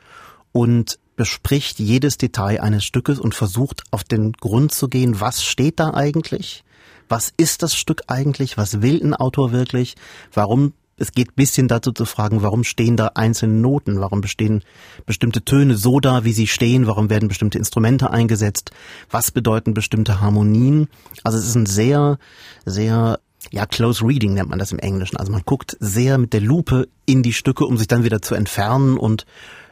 und 0.51 1.00
bespricht 1.17 1.79
jedes 1.79 2.17
Detail 2.17 2.62
eines 2.62 2.86
Stückes 2.86 3.19
und 3.19 3.36
versucht 3.36 3.83
auf 3.91 4.05
den 4.05 4.31
Grund 4.31 4.71
zu 4.71 4.88
gehen, 4.88 5.19
was 5.19 5.43
steht 5.43 5.81
da 5.81 5.93
eigentlich? 5.93 6.63
Was 7.09 7.33
ist 7.36 7.63
das 7.63 7.75
Stück 7.75 8.03
eigentlich? 8.07 8.57
Was 8.57 8.81
will 8.81 9.01
ein 9.03 9.13
Autor 9.13 9.51
wirklich? 9.51 9.95
Warum 10.33 10.74
es 11.00 11.12
geht 11.12 11.36
bisschen 11.36 11.67
dazu 11.67 11.91
zu 11.91 12.05
fragen, 12.05 12.41
warum 12.41 12.63
stehen 12.63 12.97
da 12.97 13.12
einzelne 13.13 13.53
Noten? 13.53 14.00
Warum 14.00 14.21
bestehen 14.21 14.63
bestimmte 15.05 15.43
Töne 15.43 15.77
so 15.77 16.00
da, 16.00 16.24
wie 16.24 16.33
sie 16.33 16.47
stehen? 16.47 16.88
Warum 16.88 17.09
werden 17.09 17.29
bestimmte 17.29 17.59
Instrumente 17.59 18.09
eingesetzt? 18.09 18.71
Was 19.09 19.31
bedeuten 19.31 19.74
bestimmte 19.74 20.21
Harmonien? 20.21 20.88
Also 21.24 21.38
es 21.38 21.45
ist 21.45 21.55
ein 21.55 21.67
sehr, 21.67 22.17
sehr 22.65 23.19
ja, 23.51 23.65
Close 23.65 24.03
Reading 24.03 24.33
nennt 24.33 24.50
man 24.50 24.59
das 24.59 24.71
im 24.71 24.79
Englischen. 24.79 25.17
Also 25.17 25.31
man 25.31 25.43
guckt 25.45 25.77
sehr 25.79 26.17
mit 26.17 26.33
der 26.33 26.41
Lupe 26.41 26.88
in 27.05 27.24
die 27.24 27.33
Stücke, 27.33 27.65
um 27.65 27.77
sich 27.77 27.88
dann 27.88 28.03
wieder 28.03 28.21
zu 28.21 28.36
entfernen 28.36 28.97
und 28.97 29.25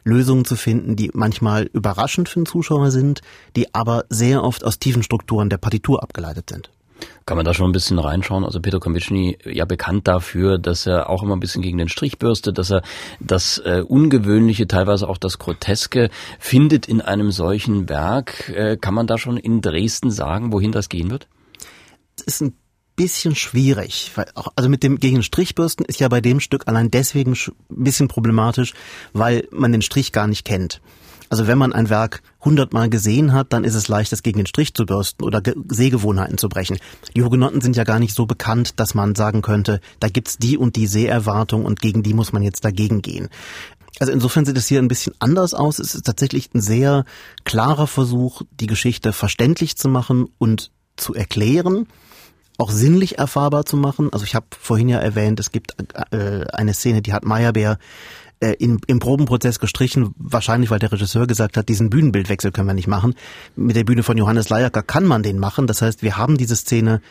Lösungen 0.06 0.46
zu 0.46 0.56
finden, 0.56 0.96
die 0.96 1.12
manchmal 1.14 1.64
überraschend 1.64 2.30
für 2.30 2.40
den 2.40 2.46
Zuschauer 2.46 2.92
sind, 2.92 3.22
die 3.56 3.74
aber 3.74 4.06
sehr 4.10 4.44
oft 4.44 4.64
aus 4.64 4.80
tiefen 4.80 5.04
Strukturen 5.04 5.50
der 5.50 5.58
Partitur 5.58 6.02
abgeleitet 6.02 6.50
sind. 6.50 6.70
Kann 7.26 7.38
man 7.38 7.46
da 7.46 7.54
schon 7.54 7.70
ein 7.70 7.74
bisschen 7.74 8.00
reinschauen? 8.00 8.46
Also 8.46 8.62
Peter 8.62 8.80
Konvitschny 8.80 9.38
ja 9.46 9.66
bekannt 9.66 10.08
dafür, 10.08 10.58
dass 10.58 10.86
er 10.86 11.10
auch 11.10 11.24
immer 11.24 11.36
ein 11.36 11.40
bisschen 11.40 11.62
gegen 11.62 11.78
den 11.78 11.90
Strich 11.90 12.20
bürstet, 12.20 12.58
dass 12.58 12.72
er 12.72 12.84
das 13.20 13.58
äh, 13.66 13.84
Ungewöhnliche, 13.86 14.68
teilweise 14.68 15.10
auch 15.10 15.18
das 15.18 15.40
Groteske 15.40 16.10
findet 16.40 16.88
in 16.88 17.02
einem 17.02 17.32
solchen 17.32 17.90
Werk. 17.90 18.50
Äh, 18.50 18.78
kann 18.78 18.94
man 18.94 19.08
da 19.08 19.18
schon 19.18 19.38
in 19.38 19.62
Dresden 19.62 20.12
sagen, 20.12 20.54
wohin 20.54 20.72
das 20.72 20.88
gehen 20.88 21.10
wird? 21.10 21.28
Bisschen 22.96 23.36
schwierig. 23.36 24.12
Weil 24.16 24.28
auch, 24.36 24.50
also 24.56 24.70
mit 24.70 24.84
dem 24.84 25.00
gegen 25.00 25.24
Strichbürsten 25.24 25.86
ist 25.86 26.00
ja 26.00 26.08
bei 26.08 26.22
dem 26.22 26.40
Stück 26.40 26.68
allein 26.68 26.92
deswegen 26.92 27.34
ein 27.34 27.84
bisschen 27.84 28.08
problematisch, 28.08 28.74
weil 29.14 29.48
man 29.52 29.72
den 29.72 29.82
Strich 29.82 30.12
gar 30.12 30.28
nicht 30.28 30.46
kennt. 30.46 30.82
Also 31.30 31.48
wenn 31.48 31.58
man 31.58 31.74
ein 31.74 31.90
Werk 31.90 32.22
hundertmal 32.42 32.90
gesehen 32.90 33.34
hat, 33.34 33.52
dann 33.52 33.64
ist 33.64 33.76
es 33.76 33.88
leicht, 33.88 34.12
das 34.12 34.24
gegen 34.24 34.38
den 34.38 34.46
Strich 34.46 34.74
zu 34.74 34.86
bürsten 34.86 35.24
oder 35.24 35.42
Sehgewohnheiten 35.68 36.38
zu 36.38 36.50
brechen. 36.50 36.78
Die 37.16 37.24
Hugenotten 37.24 37.62
sind 37.62 37.76
ja 37.76 37.84
gar 37.84 38.00
nicht 38.00 38.16
so 38.16 38.26
bekannt, 38.26 38.80
dass 38.80 38.94
man 38.94 39.16
sagen 39.16 39.42
könnte, 39.42 39.82
da 40.00 40.08
gibt's 40.08 40.38
die 40.38 40.58
und 40.58 40.76
die 40.76 40.88
Seherwartung 40.88 41.66
und 41.66 41.82
gegen 41.82 42.04
die 42.04 42.14
muss 42.14 42.32
man 42.32 42.44
jetzt 42.44 42.64
dagegen 42.64 43.02
gehen. 43.02 43.30
Also 44.00 44.12
insofern 44.12 44.46
sieht 44.46 44.58
es 44.58 44.68
hier 44.68 44.80
ein 44.80 44.88
bisschen 44.88 45.14
anders 45.20 45.54
aus. 45.54 45.80
Es 45.80 45.96
ist 45.96 46.06
tatsächlich 46.06 46.54
ein 46.54 46.62
sehr 46.62 47.06
klarer 47.44 47.88
Versuch, 47.88 48.42
die 48.52 48.68
Geschichte 48.68 49.14
verständlich 49.14 49.78
zu 49.78 49.88
machen 49.90 50.28
und 50.38 50.72
zu 50.98 51.14
erklären 51.14 51.88
auch 52.58 52.72
sinnlich 52.72 53.18
erfahrbar 53.18 53.66
zu 53.66 53.78
machen. 53.78 54.10
Also 54.12 54.26
ich 54.26 54.36
habe 54.36 54.46
vorhin 54.60 54.90
ja 54.90 55.00
erwähnt, 55.00 55.40
es 55.40 55.52
gibt 55.52 55.76
äh, 56.12 56.46
eine 56.52 56.74
Szene, 56.74 57.02
die 57.02 57.14
hat 57.14 57.26
Meyerbeer 57.26 57.78
äh, 58.40 58.54
in, 58.60 58.80
im 58.88 59.00
Probenprozess 59.00 59.60
gestrichen, 59.60 60.14
wahrscheinlich 60.18 60.70
weil 60.70 60.80
der 60.80 60.92
Regisseur 60.92 61.28
gesagt 61.28 61.58
hat, 61.58 61.70
diesen 61.70 61.90
Bühnenbildwechsel 61.90 62.52
können 62.52 62.68
wir 62.68 62.74
nicht 62.74 62.88
machen. 62.88 63.16
Mit 63.56 63.76
der 63.76 63.84
Bühne 63.84 64.04
von 64.04 64.18
Johannes 64.18 64.50
Leierker 64.50 64.84
kann 64.84 65.06
man 65.06 65.24
den 65.24 65.40
machen. 65.40 65.68
Das 65.68 65.82
heißt, 65.82 66.02
wir 66.02 66.18
haben 66.18 66.38
diese 66.38 66.56
Szene 66.56 67.02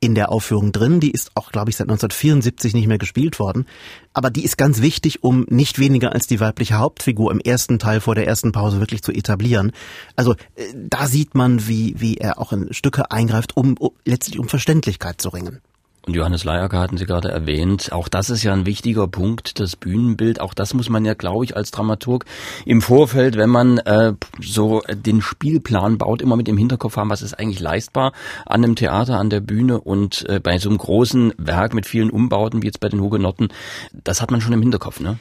in 0.00 0.14
der 0.14 0.32
Aufführung 0.32 0.72
drin. 0.72 0.98
Die 0.98 1.10
ist 1.10 1.30
auch, 1.34 1.52
glaube 1.52 1.70
ich, 1.70 1.76
seit 1.76 1.86
1974 1.86 2.74
nicht 2.74 2.86
mehr 2.86 2.98
gespielt 2.98 3.38
worden. 3.38 3.66
Aber 4.14 4.30
die 4.30 4.44
ist 4.44 4.56
ganz 4.56 4.80
wichtig, 4.80 5.22
um 5.22 5.46
nicht 5.48 5.78
weniger 5.78 6.12
als 6.12 6.26
die 6.26 6.40
weibliche 6.40 6.78
Hauptfigur 6.78 7.30
im 7.30 7.40
ersten 7.40 7.78
Teil 7.78 8.00
vor 8.00 8.14
der 8.14 8.26
ersten 8.26 8.52
Pause 8.52 8.80
wirklich 8.80 9.02
zu 9.02 9.12
etablieren. 9.12 9.72
Also 10.16 10.32
äh, 10.54 10.64
da 10.74 11.06
sieht 11.06 11.34
man, 11.34 11.68
wie, 11.68 11.94
wie 11.98 12.16
er 12.16 12.38
auch 12.38 12.52
in 12.52 12.72
Stücke 12.72 13.10
eingreift, 13.10 13.56
um, 13.56 13.76
um 13.78 13.90
letztlich 14.04 14.38
um 14.38 14.48
Verständlichkeit 14.48 15.20
zu 15.20 15.28
ringen. 15.28 15.60
Und 16.06 16.14
Johannes 16.14 16.44
Leierker 16.44 16.80
hatten 16.80 16.96
Sie 16.96 17.04
gerade 17.04 17.30
erwähnt. 17.30 17.92
Auch 17.92 18.08
das 18.08 18.30
ist 18.30 18.42
ja 18.42 18.52
ein 18.52 18.64
wichtiger 18.64 19.06
Punkt, 19.06 19.60
das 19.60 19.76
Bühnenbild. 19.76 20.40
Auch 20.40 20.54
das 20.54 20.72
muss 20.72 20.88
man 20.88 21.04
ja, 21.04 21.14
glaube 21.14 21.44
ich, 21.44 21.56
als 21.56 21.70
Dramaturg 21.70 22.24
im 22.64 22.80
Vorfeld, 22.80 23.36
wenn 23.36 23.50
man 23.50 23.78
äh, 23.78 24.14
so 24.40 24.82
den 24.88 25.20
Spielplan 25.20 25.98
baut, 25.98 26.22
immer 26.22 26.36
mit 26.36 26.48
im 26.48 26.56
Hinterkopf 26.56 26.96
haben, 26.96 27.10
was 27.10 27.22
ist 27.22 27.38
eigentlich 27.38 27.60
leistbar 27.60 28.12
an 28.46 28.64
einem 28.64 28.76
Theater, 28.76 29.18
an 29.18 29.28
der 29.30 29.40
Bühne 29.40 29.80
und 29.80 30.26
äh, 30.28 30.40
bei 30.40 30.58
so 30.58 30.70
einem 30.70 30.78
großen 30.78 31.34
Werk 31.36 31.74
mit 31.74 31.86
vielen 31.86 32.10
Umbauten, 32.10 32.62
wie 32.62 32.66
jetzt 32.66 32.80
bei 32.80 32.88
den 32.88 33.00
Hugenotten, 33.00 33.48
das 33.92 34.22
hat 34.22 34.30
man 34.30 34.40
schon 34.40 34.54
im 34.54 34.62
Hinterkopf, 34.62 35.00
ne? 35.00 35.18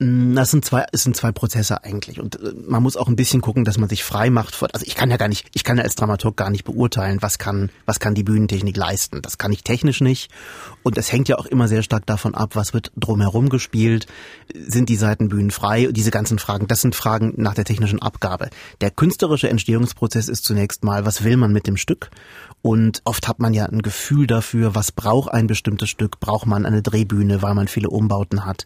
Mm, 0.00 0.34
das 0.34 0.50
sind 0.50 0.64
zwei, 0.64 0.86
es 0.92 1.02
sind 1.02 1.14
zwei 1.14 1.30
Prozesse 1.30 1.84
eigentlich. 1.84 2.20
Und 2.20 2.40
äh, 2.40 2.52
man 2.66 2.82
muss 2.82 2.96
auch 2.96 3.06
ein 3.06 3.16
bisschen 3.16 3.42
gucken, 3.42 3.64
dass 3.64 3.78
man 3.78 3.88
sich 3.88 4.02
frei 4.02 4.30
macht. 4.30 4.60
Also 4.72 4.84
ich 4.86 4.94
kann 4.94 5.10
ja 5.10 5.18
gar 5.18 5.28
nicht, 5.28 5.46
ich 5.54 5.62
kann 5.62 5.76
ja 5.76 5.84
als 5.84 5.94
Dramaturg 5.94 6.36
gar 6.36 6.50
nicht 6.50 6.64
beurteilen, 6.64 7.18
was 7.20 7.38
kann, 7.38 7.70
was 7.84 8.00
kann 8.00 8.14
die 8.14 8.24
Bühnentechnik 8.24 8.76
leisten. 8.76 9.20
Das 9.22 9.36
kann 9.38 9.52
ich 9.52 9.62
technisch 9.62 10.00
nicht. 10.00 10.30
Und 10.82 10.96
es 10.96 11.12
hängt 11.12 11.28
ja 11.28 11.38
auch 11.38 11.46
immer 11.46 11.68
sehr 11.68 11.82
stark 11.82 12.06
davon 12.06 12.34
ab, 12.34 12.56
was 12.56 12.72
wird 12.72 12.90
drumherum 12.96 13.50
gespielt. 13.50 14.06
Sind 14.54 14.88
die 14.88 14.96
Seitenbühnen 14.96 15.50
frei? 15.50 15.88
Diese 15.90 16.10
ganzen 16.10 16.38
Fragen, 16.38 16.66
das 16.66 16.80
sind 16.80 16.94
Fragen 16.94 17.34
nach 17.36 17.54
der 17.54 17.66
technischen 17.66 18.00
Abgabe. 18.00 18.48
Der 18.80 18.90
künstlerische 18.90 19.50
Entstehungsprozess 19.50 20.28
ist 20.28 20.44
zunächst 20.44 20.82
mal, 20.82 21.04
was 21.04 21.24
will 21.24 21.36
man 21.36 21.52
mit 21.52 21.66
dem 21.66 21.76
Stück? 21.76 22.10
Und 22.62 23.00
oft 23.04 23.26
hat 23.26 23.38
man 23.38 23.54
ja 23.54 23.66
ein 23.66 23.80
Gefühl 23.80 24.26
dafür, 24.26 24.74
was 24.74 24.92
braucht 24.92 25.32
ein 25.32 25.46
bestimmtes 25.46 25.88
Stück? 25.88 26.20
Braucht 26.20 26.46
man 26.46 26.66
eine 26.66 26.82
Drehbühne, 26.82 27.40
weil 27.40 27.54
man 27.54 27.68
viele 27.68 27.88
Umbauten 27.88 28.44
hat? 28.44 28.64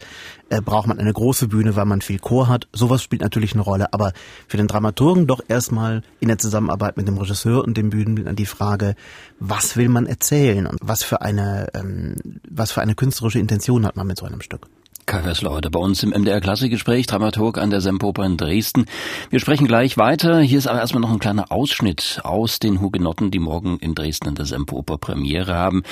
Äh, 0.49 0.61
braucht 0.61 0.89
man 0.89 0.99
eine 0.99 1.13
große 1.13 1.24
große 1.25 1.49
Bühne, 1.49 1.75
weil 1.75 1.87
man 1.87 2.03
viel 2.03 2.19
Chor 2.19 2.49
hat. 2.49 2.69
Sowas 2.75 3.03
spielt 3.03 3.23
natürlich 3.23 3.55
eine 3.55 3.63
Rolle. 3.63 3.95
Aber 3.95 4.13
für 4.47 4.59
den 4.59 4.67
Dramaturgen 4.67 5.27
doch 5.27 5.41
erstmal 5.49 6.03
in 6.21 6.29
der 6.29 6.37
Zusammenarbeit 6.37 6.99
mit 6.99 7.09
dem 7.09 7.17
Regisseur 7.17 7.65
und 7.65 7.79
dem 7.79 7.89
Bühnenbildner 7.89 8.35
die 8.35 8.45
Frage, 8.45 8.95
was 9.41 9.79
will 9.79 9.89
man 9.89 10.05
erzählen 10.05 10.67
und 10.67 10.79
was 10.83 11.03
für 11.03 11.23
eine, 11.23 11.69
ähm, 11.73 12.17
was 12.47 12.73
für 12.73 12.83
eine 12.83 12.95
künstlerische 12.95 13.39
Intention 13.39 13.87
hat 13.87 13.97
man 13.97 14.07
mit 14.07 14.19
so 14.19 14.27
einem 14.27 14.43
Stück. 14.43 14.69
Kai 15.15 15.25
Wessler 15.25 15.53
heute 15.53 15.71
bei 15.71 15.79
uns 15.79 16.03
im 16.03 16.11
MDR 16.11 16.41
Klassikgespräch, 16.41 17.07
Dramaturg 17.07 17.59
an 17.59 17.71
der 17.71 17.81
Semperoper 17.81 18.27
in 18.27 18.37
Dresden. 18.37 18.87
Wir 19.31 19.39
sprechen 19.39 19.69
gleich 19.69 19.97
weiter. 19.97 20.41
Hier 20.41 20.59
ist 20.59 20.67
aber 20.67 20.81
erstmal 20.81 21.03
noch 21.03 21.13
ein 21.13 21.21
kleiner 21.21 21.53
Ausschnitt 21.53 22.21
aus 22.25 22.59
den 22.59 22.81
Hugenotten, 22.81 23.31
die 23.31 23.39
morgen 23.39 23.79
in 23.79 23.95
Dresden 23.95 24.31
an 24.31 24.35
der 24.35 24.45
Semperoper 24.45 24.99
Premiere 24.99 25.55
haben. 25.55 25.85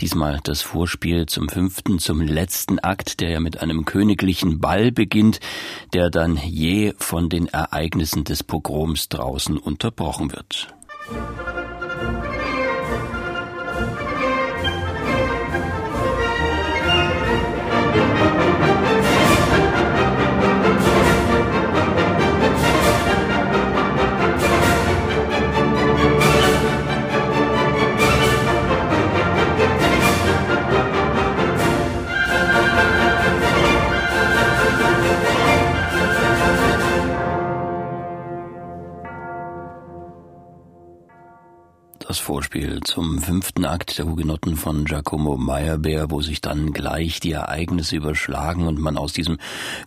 Diesmal 0.00 0.40
das 0.44 0.60
Vorspiel 0.60 1.24
zum 1.24 1.48
fünften, 1.48 1.98
zum 1.98 2.20
letzten 2.20 2.78
Akt, 2.78 3.20
der 3.20 3.30
ja 3.30 3.40
mit 3.40 3.62
einem 3.62 3.86
königlichen 3.86 4.60
Ball 4.60 4.92
beginnt, 4.92 5.40
der 5.94 6.10
dann 6.10 6.36
je 6.36 6.92
von 6.98 7.30
den 7.30 7.46
Ereignissen 7.46 8.24
des 8.24 8.42
Pogroms 8.42 9.08
draußen 9.08 9.56
unterbrochen 9.56 10.32
wird. 10.32 10.68
Das 42.06 42.18
Vorspiel 42.18 42.80
zum 42.84 43.18
fünften 43.18 43.64
Akt 43.64 43.98
der 43.98 44.06
Hugenotten 44.06 44.54
von 44.54 44.84
Giacomo 44.84 45.36
Meyerbeer, 45.36 46.08
wo 46.08 46.22
sich 46.22 46.40
dann 46.40 46.72
gleich 46.72 47.18
die 47.18 47.32
Ereignisse 47.32 47.96
überschlagen 47.96 48.68
und 48.68 48.78
man 48.78 48.96
aus 48.96 49.12
diesem 49.12 49.38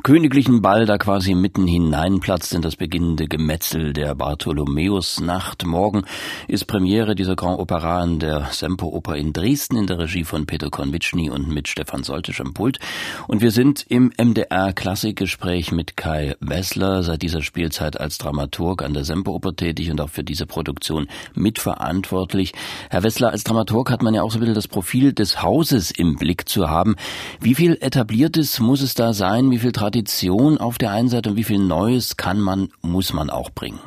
königlichen 0.04 0.62
Ball 0.62 0.86
da 0.86 0.98
quasi 0.98 1.34
mitten 1.34 1.66
hineinplatzt 1.66 2.54
in 2.54 2.62
das 2.62 2.76
beginnende 2.76 3.28
Gemetzel 3.28 3.94
der 3.94 4.16
Bartholomäusnacht. 4.16 5.66
Morgen 5.66 6.04
ist 6.50 6.66
Premiere 6.66 7.16
dieser 7.16 7.38
Grand 7.38 7.58
Opera 7.58 8.04
in 8.04 8.20
der 8.20 8.48
Semperoper 8.52 9.16
in 9.16 9.32
Dresden 9.32 9.78
in 9.78 9.88
der 9.88 10.00
Regie 10.00 10.26
von 10.26 10.46
Peter 10.46 10.70
Konwitschny 10.70 11.30
und 11.30 11.48
mit 11.48 11.70
Stefan 11.70 12.04
Soltisch 12.04 12.42
am 12.42 12.54
Pult. 12.54 12.80
Und 13.28 13.42
wir 13.42 13.52
sind 13.52 13.86
im 13.88 14.12
MDR 14.18 14.74
Klassikgespräch 14.74 15.72
mit 15.72 15.96
Kai 15.96 16.36
Wessler, 16.42 17.02
seit 17.02 17.22
dieser 17.22 17.42
Spielzeit 17.42 17.98
als 17.98 18.18
Dramaturg 18.18 18.84
an 18.84 18.94
der 18.94 19.06
Semperoper 19.06 19.56
tätig 19.56 19.90
und 19.90 20.02
auch 20.02 20.10
für 20.10 20.26
diese 20.26 20.46
Produktion 20.46 21.08
mitverantwortlich 21.34 22.09
verantwortlich. 22.10 22.54
Herr 22.90 23.04
Wessler, 23.04 23.30
als 23.30 23.44
Dramaturg 23.44 23.92
hat 23.92 24.02
man 24.02 24.14
ja 24.14 24.24
auch 24.24 24.32
so 24.32 24.38
ein 24.38 24.42
bisschen 24.42 24.56
das 24.56 24.68
Profil 24.68 25.14
des 25.14 25.42
Hauses 25.42 25.92
im 25.92 26.16
Blick 26.16 26.50
zu 26.50 26.70
haben. 26.70 26.96
Wie 27.40 27.56
viel 27.56 27.78
Etabliertes 27.80 28.60
muss 28.60 28.82
es 28.82 28.96
da 28.96 29.14
sein? 29.14 29.52
Wie 29.52 29.60
viel 29.60 29.72
Tradition 29.72 30.58
auf 30.58 30.78
der 30.78 30.92
einen 30.92 31.10
Seite 31.10 31.30
und 31.30 31.36
wie 31.36 31.44
viel 31.44 31.60
Neues 31.60 32.18
kann 32.18 32.40
man, 32.40 32.70
muss 32.82 33.14
man 33.14 33.30
auch 33.30 33.52
bringen? 33.52 33.80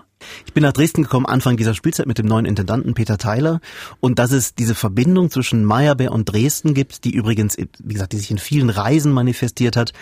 Ich 0.46 0.52
bin 0.52 0.62
nach 0.62 0.72
Dresden 0.72 1.02
gekommen 1.02 1.26
Anfang 1.26 1.56
dieser 1.56 1.74
Spielzeit 1.74 2.06
mit 2.06 2.18
dem 2.18 2.26
neuen 2.26 2.46
Intendanten 2.46 2.94
Peter 2.94 3.18
Theiler 3.18 3.60
und 4.00 4.18
dass 4.18 4.32
es 4.32 4.54
diese 4.54 4.74
Verbindung 4.74 5.30
zwischen 5.30 5.64
Meyerbeer 5.64 6.12
und 6.12 6.26
Dresden 6.26 6.74
gibt, 6.74 7.04
die 7.04 7.12
übrigens, 7.12 7.56
wie 7.56 7.94
gesagt, 7.94 8.12
die 8.12 8.18
sich 8.18 8.30
in 8.30 8.38
vielen 8.38 8.70
Reisen 8.70 9.12
manifestiert 9.12 9.76
hat. 9.76 9.92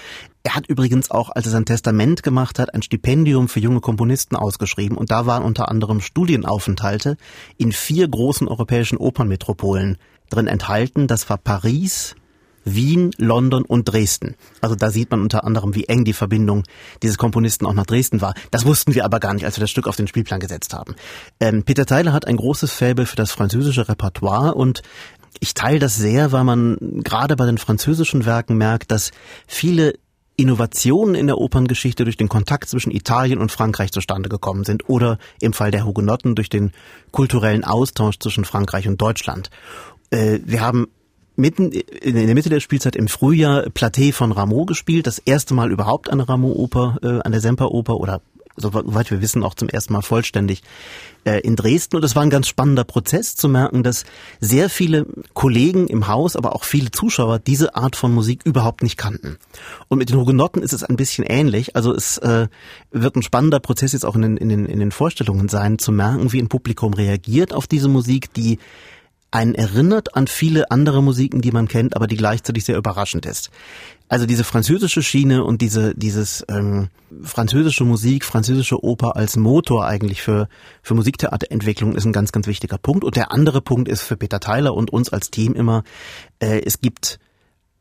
Er 0.42 0.54
hat 0.54 0.66
übrigens 0.66 1.10
auch, 1.10 1.30
als 1.30 1.46
er 1.46 1.52
sein 1.52 1.66
Testament 1.66 2.22
gemacht 2.22 2.58
hat, 2.58 2.74
ein 2.74 2.82
Stipendium 2.82 3.48
für 3.48 3.60
junge 3.60 3.80
Komponisten 3.80 4.36
ausgeschrieben 4.36 4.96
und 4.96 5.10
da 5.10 5.26
waren 5.26 5.42
unter 5.42 5.68
anderem 5.68 6.00
Studienaufenthalte 6.00 7.16
in 7.58 7.72
vier 7.72 8.08
großen 8.08 8.48
europäischen 8.48 8.96
Opernmetropolen 8.96 9.98
drin 10.30 10.46
enthalten. 10.46 11.06
Das 11.06 11.28
war 11.28 11.36
Paris, 11.36 12.14
Wien, 12.74 13.10
London 13.16 13.64
und 13.64 13.84
Dresden. 13.84 14.36
Also 14.60 14.74
da 14.74 14.90
sieht 14.90 15.10
man 15.10 15.22
unter 15.22 15.44
anderem, 15.44 15.74
wie 15.74 15.84
eng 15.84 16.04
die 16.04 16.12
Verbindung 16.12 16.64
dieses 17.02 17.18
Komponisten 17.18 17.66
auch 17.66 17.74
nach 17.74 17.86
Dresden 17.86 18.20
war. 18.20 18.34
Das 18.50 18.64
wussten 18.64 18.94
wir 18.94 19.04
aber 19.04 19.20
gar 19.20 19.34
nicht, 19.34 19.44
als 19.44 19.56
wir 19.56 19.62
das 19.62 19.70
Stück 19.70 19.86
auf 19.86 19.96
den 19.96 20.06
Spielplan 20.06 20.40
gesetzt 20.40 20.74
haben. 20.74 20.94
Ähm, 21.40 21.64
Peter 21.64 21.86
Theiler 21.86 22.12
hat 22.12 22.26
ein 22.26 22.36
großes 22.36 22.72
Faible 22.72 23.06
für 23.06 23.16
das 23.16 23.32
französische 23.32 23.88
Repertoire 23.88 24.54
und 24.54 24.82
ich 25.38 25.54
teile 25.54 25.78
das 25.78 25.96
sehr, 25.96 26.32
weil 26.32 26.44
man 26.44 26.76
gerade 27.04 27.36
bei 27.36 27.46
den 27.46 27.58
französischen 27.58 28.26
Werken 28.26 28.56
merkt, 28.56 28.90
dass 28.90 29.12
viele 29.46 29.94
Innovationen 30.40 31.14
in 31.14 31.26
der 31.26 31.38
Operngeschichte 31.38 32.04
durch 32.04 32.16
den 32.16 32.28
Kontakt 32.28 32.68
zwischen 32.68 32.90
Italien 32.90 33.38
und 33.38 33.52
Frankreich 33.52 33.92
zustande 33.92 34.30
gekommen 34.30 34.64
sind 34.64 34.88
oder 34.88 35.18
im 35.40 35.52
Fall 35.52 35.70
der 35.70 35.84
Hugenotten 35.84 36.34
durch 36.34 36.48
den 36.48 36.72
kulturellen 37.12 37.62
Austausch 37.62 38.18
zwischen 38.18 38.46
Frankreich 38.46 38.88
und 38.88 39.00
Deutschland. 39.00 39.50
Äh, 40.10 40.40
wir 40.44 40.62
haben 40.62 40.88
mitten 41.40 41.72
in 41.72 42.14
der 42.14 42.34
Mitte 42.34 42.50
der 42.50 42.60
Spielzeit 42.60 42.96
im 42.96 43.08
Frühjahr 43.08 43.64
Platé 43.68 44.12
von 44.12 44.32
Rameau 44.32 44.64
gespielt, 44.64 45.06
das 45.06 45.18
erste 45.18 45.54
Mal 45.54 45.72
überhaupt 45.72 46.10
eine 46.10 46.28
Rameau-Oper, 46.28 46.98
äh, 47.02 47.20
eine 47.26 47.40
Semperoper 47.40 47.96
oder 47.96 48.20
soweit 48.56 49.10
wir 49.10 49.20
wissen 49.20 49.42
auch 49.42 49.54
zum 49.54 49.68
ersten 49.68 49.92
Mal 49.92 50.02
vollständig 50.02 50.62
äh, 51.24 51.40
in 51.40 51.56
Dresden 51.56 51.96
und 51.96 52.04
es 52.04 52.14
war 52.14 52.22
ein 52.22 52.30
ganz 52.30 52.48
spannender 52.48 52.84
Prozess 52.84 53.36
zu 53.36 53.48
merken, 53.48 53.82
dass 53.82 54.04
sehr 54.40 54.68
viele 54.68 55.06
Kollegen 55.34 55.86
im 55.86 56.08
Haus, 56.08 56.36
aber 56.36 56.54
auch 56.54 56.64
viele 56.64 56.90
Zuschauer 56.90 57.38
diese 57.38 57.74
Art 57.74 57.96
von 57.96 58.12
Musik 58.12 58.42
überhaupt 58.44 58.82
nicht 58.82 58.96
kannten. 58.96 59.38
Und 59.88 59.98
mit 59.98 60.10
den 60.10 60.18
Hugenotten 60.18 60.62
ist 60.62 60.72
es 60.72 60.84
ein 60.84 60.96
bisschen 60.96 61.24
ähnlich. 61.24 61.76
Also 61.76 61.94
es 61.94 62.18
äh, 62.18 62.48
wird 62.90 63.16
ein 63.16 63.22
spannender 63.22 63.60
Prozess 63.60 63.92
jetzt 63.92 64.04
auch 64.04 64.16
in 64.16 64.22
den, 64.22 64.36
in, 64.36 64.48
den, 64.48 64.66
in 64.66 64.78
den 64.78 64.92
Vorstellungen 64.92 65.48
sein, 65.48 65.78
zu 65.78 65.92
merken, 65.92 66.32
wie 66.32 66.40
ein 66.40 66.48
Publikum 66.48 66.94
reagiert 66.94 67.52
auf 67.52 67.66
diese 67.66 67.88
Musik, 67.88 68.32
die 68.34 68.58
einen 69.30 69.54
erinnert 69.54 70.16
an 70.16 70.26
viele 70.26 70.70
andere 70.70 71.02
Musiken, 71.02 71.40
die 71.40 71.52
man 71.52 71.68
kennt, 71.68 71.94
aber 71.94 72.06
die 72.06 72.16
gleichzeitig 72.16 72.64
sehr 72.64 72.76
überraschend 72.76 73.26
ist. 73.26 73.50
Also 74.08 74.26
diese 74.26 74.42
französische 74.42 75.02
Schiene 75.02 75.44
und 75.44 75.62
diese 75.62 75.94
dieses 75.94 76.44
ähm, 76.48 76.88
französische 77.22 77.84
Musik, 77.84 78.24
französische 78.24 78.82
Oper 78.82 79.14
als 79.14 79.36
Motor 79.36 79.86
eigentlich 79.86 80.20
für 80.20 80.48
für 80.82 80.94
Musiktheaterentwicklung 80.94 81.94
ist 81.94 82.06
ein 82.06 82.12
ganz 82.12 82.32
ganz 82.32 82.48
wichtiger 82.48 82.78
Punkt. 82.78 83.04
Und 83.04 83.14
der 83.14 83.30
andere 83.30 83.60
Punkt 83.60 83.88
ist 83.88 84.02
für 84.02 84.16
Peter 84.16 84.40
Tyler 84.40 84.74
und 84.74 84.92
uns 84.92 85.10
als 85.10 85.30
Team 85.30 85.54
immer, 85.54 85.84
äh, 86.40 86.60
es 86.64 86.80
gibt 86.80 87.20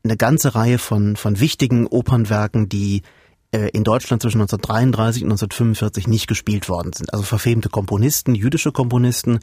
eine 0.04 0.16
ganze 0.16 0.54
Reihe 0.54 0.78
von 0.78 1.16
von 1.16 1.40
wichtigen 1.40 1.88
Opernwerken, 1.88 2.68
die 2.68 3.02
äh, 3.50 3.70
in 3.72 3.82
Deutschland 3.82 4.22
zwischen 4.22 4.40
1933 4.40 5.24
und 5.24 5.32
1945 5.32 6.06
nicht 6.06 6.28
gespielt 6.28 6.68
worden 6.68 6.92
sind. 6.92 7.12
Also 7.12 7.24
verfemte 7.24 7.68
Komponisten, 7.70 8.36
jüdische 8.36 8.70
Komponisten. 8.70 9.40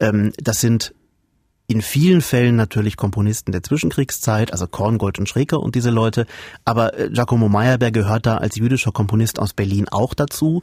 Ähm, 0.00 0.32
das 0.38 0.62
sind 0.62 0.94
in 1.70 1.82
vielen 1.82 2.20
Fällen 2.20 2.56
natürlich 2.56 2.96
Komponisten 2.96 3.52
der 3.52 3.62
Zwischenkriegszeit, 3.62 4.52
also 4.52 4.66
Korngold 4.66 5.20
und 5.20 5.28
Schreker 5.28 5.60
und 5.60 5.76
diese 5.76 5.90
Leute, 5.90 6.26
aber 6.64 6.98
äh, 6.98 7.10
Giacomo 7.10 7.48
Meyerbeer 7.48 7.92
gehört 7.92 8.26
da 8.26 8.38
als 8.38 8.56
jüdischer 8.56 8.90
Komponist 8.90 9.38
aus 9.38 9.52
Berlin 9.52 9.86
auch 9.88 10.14
dazu 10.14 10.62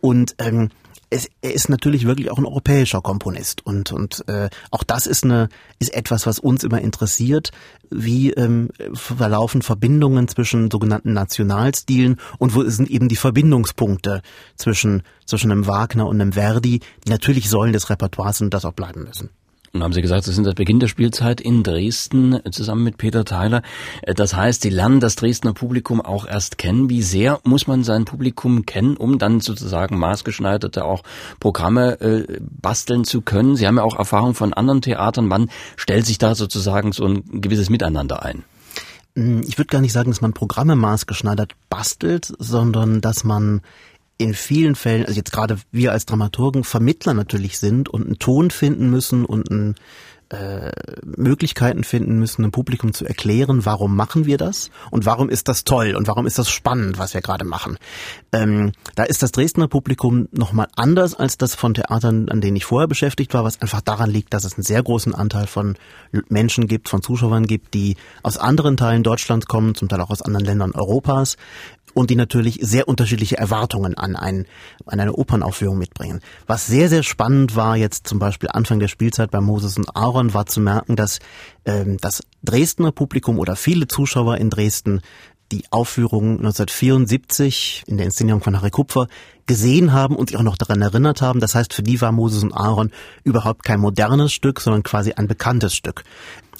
und 0.00 0.34
ähm, 0.38 0.70
es, 1.10 1.30
er 1.42 1.54
ist 1.54 1.68
natürlich 1.68 2.06
wirklich 2.06 2.30
auch 2.30 2.38
ein 2.38 2.44
europäischer 2.44 3.00
Komponist 3.00 3.64
und 3.64 3.92
und 3.92 4.28
äh, 4.28 4.50
auch 4.72 4.82
das 4.82 5.06
ist 5.06 5.22
eine 5.22 5.48
ist 5.78 5.94
etwas, 5.94 6.26
was 6.26 6.38
uns 6.38 6.64
immer 6.64 6.80
interessiert. 6.80 7.52
Wie 7.88 8.32
ähm, 8.32 8.68
verlaufen 8.92 9.62
Verbindungen 9.62 10.28
zwischen 10.28 10.70
sogenannten 10.70 11.14
Nationalstilen 11.14 12.16
und 12.38 12.54
wo 12.54 12.62
sind 12.64 12.90
eben 12.90 13.08
die 13.08 13.16
Verbindungspunkte 13.16 14.22
zwischen 14.56 15.02
zwischen 15.24 15.50
einem 15.50 15.66
Wagner 15.66 16.06
und 16.06 16.20
einem 16.20 16.32
Verdi, 16.32 16.80
natürlich 17.06 17.48
Säulen 17.48 17.72
des 17.72 17.88
Repertoires 17.88 18.38
sind 18.38 18.46
und 18.46 18.54
das 18.54 18.66
auch 18.66 18.74
bleiben 18.74 19.04
müssen. 19.04 19.30
Und 19.78 19.84
haben 19.84 19.92
Sie 19.92 20.02
gesagt, 20.02 20.24
Sie 20.24 20.32
sind 20.32 20.44
seit 20.44 20.56
Beginn 20.56 20.80
der 20.80 20.88
Spielzeit 20.88 21.40
in 21.40 21.62
Dresden 21.62 22.40
zusammen 22.50 22.82
mit 22.82 22.98
Peter 22.98 23.24
Theiler. 23.24 23.62
Äh, 24.02 24.12
das 24.12 24.34
heißt, 24.34 24.62
Sie 24.62 24.70
lernen 24.70 24.98
das 24.98 25.14
Dresdner 25.14 25.54
Publikum 25.54 26.00
auch 26.00 26.26
erst 26.26 26.58
kennen. 26.58 26.90
Wie 26.90 27.00
sehr 27.00 27.38
muss 27.44 27.68
man 27.68 27.84
sein 27.84 28.04
Publikum 28.04 28.66
kennen, 28.66 28.96
um 28.96 29.20
dann 29.20 29.38
sozusagen 29.38 29.96
maßgeschneiderte 29.96 30.84
auch 30.84 31.04
Programme 31.38 32.00
äh, 32.00 32.40
basteln 32.40 33.04
zu 33.04 33.20
können? 33.20 33.54
Sie 33.54 33.68
haben 33.68 33.76
ja 33.76 33.84
auch 33.84 33.96
Erfahrung 33.96 34.34
von 34.34 34.52
anderen 34.52 34.82
Theatern. 34.82 35.30
Wann 35.30 35.48
stellt 35.76 36.06
sich 36.06 36.18
da 36.18 36.34
sozusagen 36.34 36.90
so 36.90 37.06
ein 37.06 37.40
gewisses 37.40 37.70
Miteinander 37.70 38.24
ein? 38.24 38.42
Hm, 39.14 39.42
ich 39.46 39.58
würde 39.58 39.68
gar 39.68 39.80
nicht 39.80 39.92
sagen, 39.92 40.10
dass 40.10 40.20
man 40.20 40.32
Programme 40.32 40.74
maßgeschneidert 40.74 41.52
bastelt, 41.70 42.32
sondern 42.40 43.00
dass 43.00 43.22
man 43.22 43.60
in 44.18 44.34
vielen 44.34 44.74
Fällen, 44.74 45.06
also 45.06 45.16
jetzt 45.16 45.32
gerade 45.32 45.58
wir 45.70 45.92
als 45.92 46.04
Dramaturgen 46.04 46.64
Vermittler 46.64 47.14
natürlich 47.14 47.58
sind 47.58 47.88
und 47.88 48.04
einen 48.04 48.18
Ton 48.18 48.50
finden 48.50 48.90
müssen 48.90 49.24
und 49.24 49.48
ein 49.50 49.76
äh, 50.30 50.72
Möglichkeiten 51.04 51.84
finden 51.84 52.18
müssen, 52.18 52.42
dem 52.42 52.50
Publikum 52.50 52.92
zu 52.92 53.06
erklären, 53.06 53.64
warum 53.64 53.96
machen 53.96 54.26
wir 54.26 54.36
das 54.36 54.70
und 54.90 55.06
warum 55.06 55.30
ist 55.30 55.48
das 55.48 55.64
toll 55.64 55.94
und 55.96 56.06
warum 56.06 56.26
ist 56.26 56.38
das 56.38 56.50
spannend, 56.50 56.98
was 56.98 57.14
wir 57.14 57.22
gerade 57.22 57.46
machen. 57.46 57.78
Ähm, 58.32 58.72
da 58.94 59.04
ist 59.04 59.22
das 59.22 59.32
Dresdner 59.32 59.68
Publikum 59.68 60.28
nochmal 60.32 60.68
anders 60.76 61.14
als 61.14 61.38
das 61.38 61.54
von 61.54 61.72
Theatern, 61.72 62.28
an 62.28 62.42
denen 62.42 62.56
ich 62.56 62.66
vorher 62.66 62.88
beschäftigt 62.88 63.32
war, 63.32 63.44
was 63.44 63.62
einfach 63.62 63.80
daran 63.80 64.10
liegt, 64.10 64.34
dass 64.34 64.44
es 64.44 64.54
einen 64.54 64.64
sehr 64.64 64.82
großen 64.82 65.14
Anteil 65.14 65.46
von 65.46 65.76
Menschen 66.28 66.66
gibt, 66.66 66.90
von 66.90 67.00
Zuschauern 67.00 67.46
gibt, 67.46 67.72
die 67.72 67.96
aus 68.22 68.36
anderen 68.36 68.76
Teilen 68.76 69.02
Deutschlands 69.02 69.46
kommen, 69.46 69.74
zum 69.74 69.88
Teil 69.88 70.02
auch 70.02 70.10
aus 70.10 70.20
anderen 70.20 70.44
Ländern 70.44 70.72
Europas, 70.72 71.36
und 71.94 72.10
die 72.10 72.16
natürlich 72.16 72.58
sehr 72.62 72.88
unterschiedliche 72.88 73.38
Erwartungen 73.38 73.96
an, 73.96 74.16
ein, 74.16 74.46
an 74.86 75.00
eine 75.00 75.14
Opernaufführung 75.14 75.78
mitbringen. 75.78 76.20
Was 76.46 76.66
sehr, 76.66 76.88
sehr 76.88 77.02
spannend 77.02 77.56
war 77.56 77.76
jetzt 77.76 78.06
zum 78.06 78.18
Beispiel 78.18 78.48
Anfang 78.52 78.80
der 78.80 78.88
Spielzeit 78.88 79.30
bei 79.30 79.40
Moses 79.40 79.76
und 79.76 79.96
Aaron, 79.96 80.34
war 80.34 80.46
zu 80.46 80.60
merken, 80.60 80.96
dass 80.96 81.18
ähm, 81.64 81.98
das 82.00 82.22
Dresdner 82.42 82.92
Publikum 82.92 83.38
oder 83.38 83.56
viele 83.56 83.88
Zuschauer 83.88 84.38
in 84.38 84.50
Dresden 84.50 85.00
die 85.52 85.64
Aufführung 85.70 86.38
1974 86.38 87.84
in 87.86 87.96
der 87.96 88.06
Inszenierung 88.06 88.42
von 88.42 88.56
Harry 88.56 88.70
Kupfer 88.70 89.08
gesehen 89.46 89.92
haben 89.92 90.14
und 90.14 90.28
sich 90.28 90.38
auch 90.38 90.42
noch 90.42 90.58
daran 90.58 90.82
erinnert 90.82 91.22
haben. 91.22 91.40
Das 91.40 91.54
heißt, 91.54 91.72
für 91.72 91.82
die 91.82 92.00
war 92.00 92.12
Moses 92.12 92.42
und 92.42 92.52
Aaron 92.52 92.90
überhaupt 93.24 93.64
kein 93.64 93.80
modernes 93.80 94.32
Stück, 94.32 94.60
sondern 94.60 94.82
quasi 94.82 95.12
ein 95.12 95.26
bekanntes 95.26 95.74
Stück. 95.74 96.04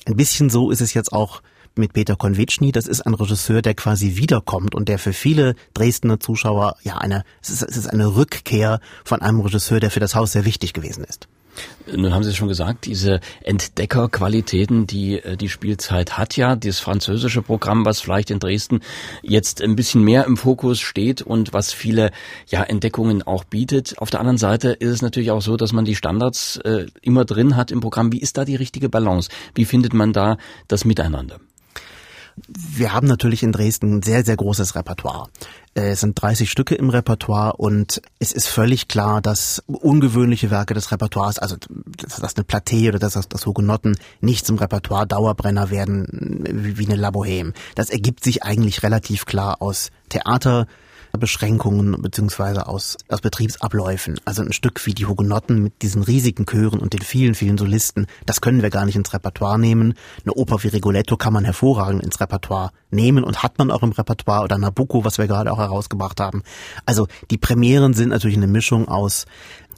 Ein 0.06 0.16
bisschen 0.16 0.48
so 0.48 0.70
ist 0.70 0.80
es 0.80 0.94
jetzt 0.94 1.12
auch 1.12 1.42
mit 1.76 1.92
Peter 1.92 2.16
Konvitschny. 2.16 2.72
Das 2.72 2.86
ist 2.86 3.02
ein 3.02 3.14
Regisseur, 3.14 3.62
der 3.62 3.74
quasi 3.74 4.16
wiederkommt 4.16 4.74
und 4.74 4.88
der 4.88 4.98
für 4.98 5.12
viele 5.12 5.54
Dresdner 5.74 6.20
Zuschauer 6.20 6.76
ja 6.82 6.98
eine, 6.98 7.24
es 7.42 7.50
ist, 7.50 7.62
es 7.62 7.76
ist 7.76 7.86
eine 7.86 8.16
Rückkehr 8.16 8.80
von 9.04 9.22
einem 9.22 9.40
Regisseur, 9.40 9.80
der 9.80 9.90
für 9.90 10.00
das 10.00 10.14
Haus 10.14 10.32
sehr 10.32 10.44
wichtig 10.44 10.72
gewesen 10.72 11.04
ist. 11.04 11.28
Nun 11.94 12.14
haben 12.14 12.22
Sie 12.22 12.34
schon 12.34 12.48
gesagt, 12.48 12.86
diese 12.86 13.20
Entdeckerqualitäten, 13.42 14.86
die 14.86 15.18
äh, 15.18 15.36
die 15.36 15.48
Spielzeit 15.48 16.18
hat 16.18 16.36
ja, 16.36 16.56
das 16.56 16.80
französische 16.80 17.42
Programm, 17.42 17.84
was 17.84 18.00
vielleicht 18.00 18.30
in 18.30 18.38
Dresden 18.38 18.80
jetzt 19.22 19.62
ein 19.62 19.76
bisschen 19.76 20.02
mehr 20.02 20.24
im 20.26 20.36
Fokus 20.36 20.80
steht 20.80 21.22
und 21.22 21.52
was 21.52 21.72
viele 21.72 22.10
ja 22.48 22.62
Entdeckungen 22.62 23.22
auch 23.22 23.44
bietet. 23.44 23.98
Auf 23.98 24.10
der 24.10 24.20
anderen 24.20 24.38
Seite 24.38 24.70
ist 24.70 24.90
es 24.90 25.02
natürlich 25.02 25.30
auch 25.30 25.42
so, 25.42 25.56
dass 25.56 25.72
man 25.72 25.84
die 25.84 25.94
Standards 25.94 26.58
äh, 26.58 26.86
immer 27.02 27.24
drin 27.24 27.56
hat 27.56 27.70
im 27.70 27.80
Programm. 27.80 28.12
Wie 28.12 28.20
ist 28.20 28.36
da 28.36 28.44
die 28.44 28.56
richtige 28.56 28.88
Balance? 28.88 29.30
Wie 29.54 29.64
findet 29.64 29.94
man 29.94 30.12
da 30.12 30.36
das 30.68 30.84
Miteinander? 30.84 31.38
Wir 32.48 32.92
haben 32.92 33.06
natürlich 33.06 33.42
in 33.42 33.52
Dresden 33.52 33.96
ein 33.96 34.02
sehr, 34.02 34.24
sehr 34.24 34.36
großes 34.36 34.74
Repertoire. 34.74 35.28
Äh, 35.74 35.90
es 35.90 36.00
sind 36.00 36.20
30 36.20 36.50
Stücke 36.50 36.74
im 36.74 36.90
Repertoire 36.90 37.54
und 37.56 38.02
es 38.18 38.32
ist 38.32 38.48
völlig 38.48 38.88
klar, 38.88 39.20
dass 39.20 39.62
ungewöhnliche 39.66 40.50
Werke 40.50 40.74
des 40.74 40.90
Repertoires, 40.92 41.38
also 41.38 41.56
dass 42.20 42.36
eine 42.36 42.44
Platee 42.44 42.88
oder 42.88 42.98
dass 42.98 43.14
das 43.14 43.46
Hugenotten 43.46 43.96
nicht 44.20 44.46
zum 44.46 44.58
Repertoire 44.58 45.06
Dauerbrenner 45.06 45.70
werden 45.70 46.44
wie 46.50 46.86
eine 46.86 46.96
La 46.96 47.10
Bohème. 47.10 47.52
Das 47.74 47.90
ergibt 47.90 48.24
sich 48.24 48.42
eigentlich 48.42 48.82
relativ 48.82 49.26
klar 49.26 49.60
aus 49.60 49.90
Theater, 50.08 50.66
Beschränkungen 51.18 52.00
beziehungsweise 52.00 52.66
aus, 52.66 52.96
aus 53.08 53.20
Betriebsabläufen. 53.20 54.18
Also 54.24 54.42
ein 54.42 54.52
Stück 54.52 54.84
wie 54.86 54.94
die 54.94 55.06
Hugenotten 55.06 55.62
mit 55.62 55.82
diesen 55.82 56.02
riesigen 56.02 56.46
Chören 56.46 56.80
und 56.80 56.92
den 56.92 57.02
vielen, 57.02 57.34
vielen 57.34 57.58
Solisten, 57.58 58.06
das 58.26 58.40
können 58.40 58.62
wir 58.62 58.70
gar 58.70 58.86
nicht 58.86 58.96
ins 58.96 59.12
Repertoire 59.12 59.58
nehmen. 59.58 59.94
Eine 60.24 60.34
Oper 60.34 60.62
wie 60.62 60.68
Rigoletto 60.68 61.16
kann 61.16 61.32
man 61.32 61.44
hervorragend 61.44 62.02
ins 62.02 62.20
Repertoire 62.20 62.70
nehmen 62.90 63.24
und 63.24 63.42
hat 63.42 63.58
man 63.58 63.70
auch 63.70 63.82
im 63.82 63.92
Repertoire 63.92 64.44
oder 64.44 64.58
Nabucco, 64.58 65.04
was 65.04 65.18
wir 65.18 65.26
gerade 65.26 65.52
auch 65.52 65.58
herausgebracht 65.58 66.20
haben. 66.20 66.42
Also 66.86 67.06
die 67.30 67.38
Premieren 67.38 67.94
sind 67.94 68.10
natürlich 68.10 68.36
eine 68.36 68.46
Mischung 68.46 68.88
aus 68.88 69.26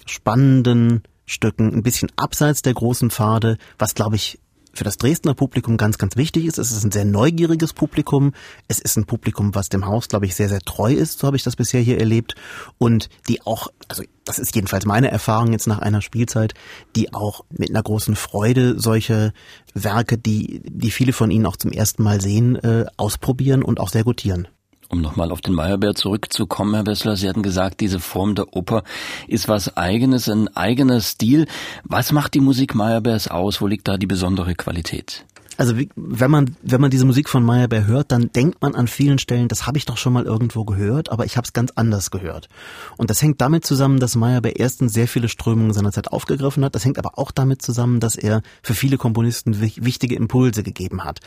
spannenden 0.06 1.02
Stücken, 1.26 1.72
ein 1.72 1.82
bisschen 1.82 2.10
abseits 2.16 2.62
der 2.62 2.74
großen 2.74 3.10
Pfade, 3.10 3.56
was 3.78 3.94
glaube 3.94 4.16
ich 4.16 4.40
für 4.72 4.84
das 4.84 4.96
Dresdner 4.96 5.34
Publikum 5.34 5.76
ganz, 5.76 5.98
ganz 5.98 6.16
wichtig 6.16 6.46
ist. 6.46 6.58
Es 6.58 6.70
ist 6.70 6.84
ein 6.84 6.92
sehr 6.92 7.04
neugieriges 7.04 7.72
Publikum. 7.72 8.32
Es 8.68 8.78
ist 8.78 8.96
ein 8.96 9.06
Publikum, 9.06 9.54
was 9.54 9.68
dem 9.68 9.86
Haus, 9.86 10.08
glaube 10.08 10.26
ich, 10.26 10.34
sehr, 10.34 10.48
sehr 10.48 10.60
treu 10.60 10.92
ist. 10.92 11.18
So 11.18 11.26
habe 11.26 11.36
ich 11.36 11.42
das 11.42 11.56
bisher 11.56 11.80
hier 11.80 11.98
erlebt. 11.98 12.34
Und 12.78 13.08
die 13.28 13.42
auch, 13.42 13.68
also 13.88 14.02
das 14.24 14.38
ist 14.38 14.54
jedenfalls 14.54 14.86
meine 14.86 15.10
Erfahrung 15.10 15.52
jetzt 15.52 15.66
nach 15.66 15.78
einer 15.80 16.02
Spielzeit, 16.02 16.54
die 16.96 17.12
auch 17.12 17.44
mit 17.50 17.70
einer 17.70 17.82
großen 17.82 18.16
Freude 18.16 18.78
solche 18.78 19.32
Werke, 19.74 20.18
die, 20.18 20.60
die 20.64 20.90
viele 20.90 21.12
von 21.12 21.30
Ihnen 21.30 21.46
auch 21.46 21.56
zum 21.56 21.72
ersten 21.72 22.02
Mal 22.02 22.20
sehen, 22.20 22.56
äh, 22.56 22.86
ausprobieren 22.96 23.62
und 23.62 23.80
auch 23.80 23.88
sehr 23.88 24.04
gutieren. 24.04 24.48
Um 24.90 25.00
nochmal 25.00 25.30
auf 25.30 25.40
den 25.40 25.54
Meyerbeer 25.54 25.94
zurückzukommen, 25.94 26.74
Herr 26.74 26.84
Wessler, 26.84 27.16
Sie 27.16 27.28
hatten 27.28 27.44
gesagt, 27.44 27.78
diese 27.78 28.00
Form 28.00 28.34
der 28.34 28.56
Oper 28.56 28.82
ist 29.28 29.46
was 29.46 29.76
eigenes, 29.76 30.28
ein 30.28 30.48
eigener 30.56 31.00
Stil. 31.00 31.46
Was 31.84 32.10
macht 32.10 32.34
die 32.34 32.40
Musik 32.40 32.74
Meyerbeers 32.74 33.28
aus? 33.28 33.60
Wo 33.60 33.68
liegt 33.68 33.86
da 33.86 33.96
die 33.96 34.08
besondere 34.08 34.56
Qualität? 34.56 35.24
Also 35.60 35.76
wenn 35.94 36.30
man 36.30 36.56
wenn 36.62 36.80
man 36.80 36.90
diese 36.90 37.04
Musik 37.04 37.28
von 37.28 37.44
Meyerbeer 37.44 37.86
hört, 37.86 38.12
dann 38.12 38.32
denkt 38.32 38.62
man 38.62 38.74
an 38.74 38.88
vielen 38.88 39.18
Stellen, 39.18 39.46
das 39.46 39.66
habe 39.66 39.76
ich 39.76 39.84
doch 39.84 39.98
schon 39.98 40.14
mal 40.14 40.24
irgendwo 40.24 40.64
gehört, 40.64 41.12
aber 41.12 41.26
ich 41.26 41.36
habe 41.36 41.44
es 41.44 41.52
ganz 41.52 41.70
anders 41.74 42.10
gehört. 42.10 42.48
Und 42.96 43.10
das 43.10 43.20
hängt 43.20 43.42
damit 43.42 43.66
zusammen, 43.66 44.00
dass 44.00 44.16
Meyerbeer 44.16 44.58
erstens 44.58 44.94
sehr 44.94 45.06
viele 45.06 45.28
Strömungen 45.28 45.74
seiner 45.74 45.92
Zeit 45.92 46.08
aufgegriffen 46.08 46.64
hat. 46.64 46.74
Das 46.74 46.86
hängt 46.86 46.96
aber 46.96 47.18
auch 47.18 47.30
damit 47.30 47.60
zusammen, 47.60 48.00
dass 48.00 48.16
er 48.16 48.40
für 48.62 48.72
viele 48.72 48.96
Komponisten 48.96 49.60
wichtige 49.60 50.14
Impulse 50.14 50.62
gegeben 50.62 51.04
hat. 51.04 51.20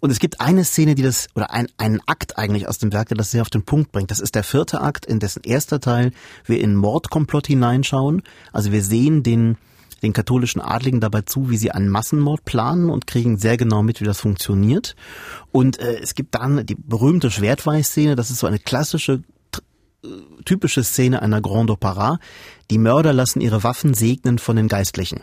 Und 0.00 0.10
es 0.10 0.18
gibt 0.18 0.40
eine 0.40 0.64
Szene, 0.64 0.96
die 0.96 1.02
das 1.02 1.28
oder 1.36 1.52
ein, 1.52 1.68
einen 1.78 2.00
Akt 2.06 2.38
eigentlich 2.38 2.66
aus 2.66 2.78
dem 2.78 2.92
Werk, 2.92 3.06
der 3.10 3.16
das 3.16 3.30
sehr 3.30 3.42
auf 3.42 3.50
den 3.50 3.62
Punkt 3.62 3.92
bringt. 3.92 4.10
Das 4.10 4.18
ist 4.18 4.34
der 4.34 4.42
vierte 4.42 4.80
Akt, 4.80 5.06
in 5.06 5.20
dessen 5.20 5.44
erster 5.44 5.78
Teil 5.78 6.10
wir 6.44 6.60
in 6.60 6.74
Mordkomplott 6.74 7.46
hineinschauen. 7.46 8.22
Also 8.52 8.72
wir 8.72 8.82
sehen 8.82 9.22
den 9.22 9.58
den 10.02 10.12
katholischen 10.12 10.60
Adligen 10.60 11.00
dabei 11.00 11.22
zu, 11.22 11.50
wie 11.50 11.56
sie 11.56 11.70
einen 11.70 11.88
Massenmord 11.88 12.44
planen 12.44 12.90
und 12.90 13.06
kriegen 13.06 13.38
sehr 13.38 13.56
genau 13.56 13.82
mit, 13.82 14.00
wie 14.00 14.04
das 14.04 14.20
funktioniert. 14.20 14.94
Und 15.52 15.78
äh, 15.78 16.00
es 16.00 16.14
gibt 16.14 16.34
dann 16.34 16.66
die 16.66 16.74
berühmte 16.74 17.30
Schwertweiß-Szene, 17.30 18.16
das 18.16 18.30
ist 18.30 18.38
so 18.38 18.46
eine 18.46 18.58
klassische 18.58 19.22
äh, 20.04 20.08
typische 20.44 20.84
Szene 20.84 21.22
einer 21.22 21.40
Grande 21.40 21.72
Opera. 21.72 22.18
Die 22.70 22.78
Mörder 22.78 23.12
lassen 23.12 23.40
ihre 23.40 23.64
Waffen 23.64 23.94
segnen 23.94 24.38
von 24.38 24.56
den 24.56 24.68
Geistlichen. 24.68 25.22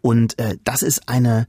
Und 0.00 0.38
äh, 0.38 0.56
das 0.64 0.82
ist 0.82 1.08
eine 1.08 1.46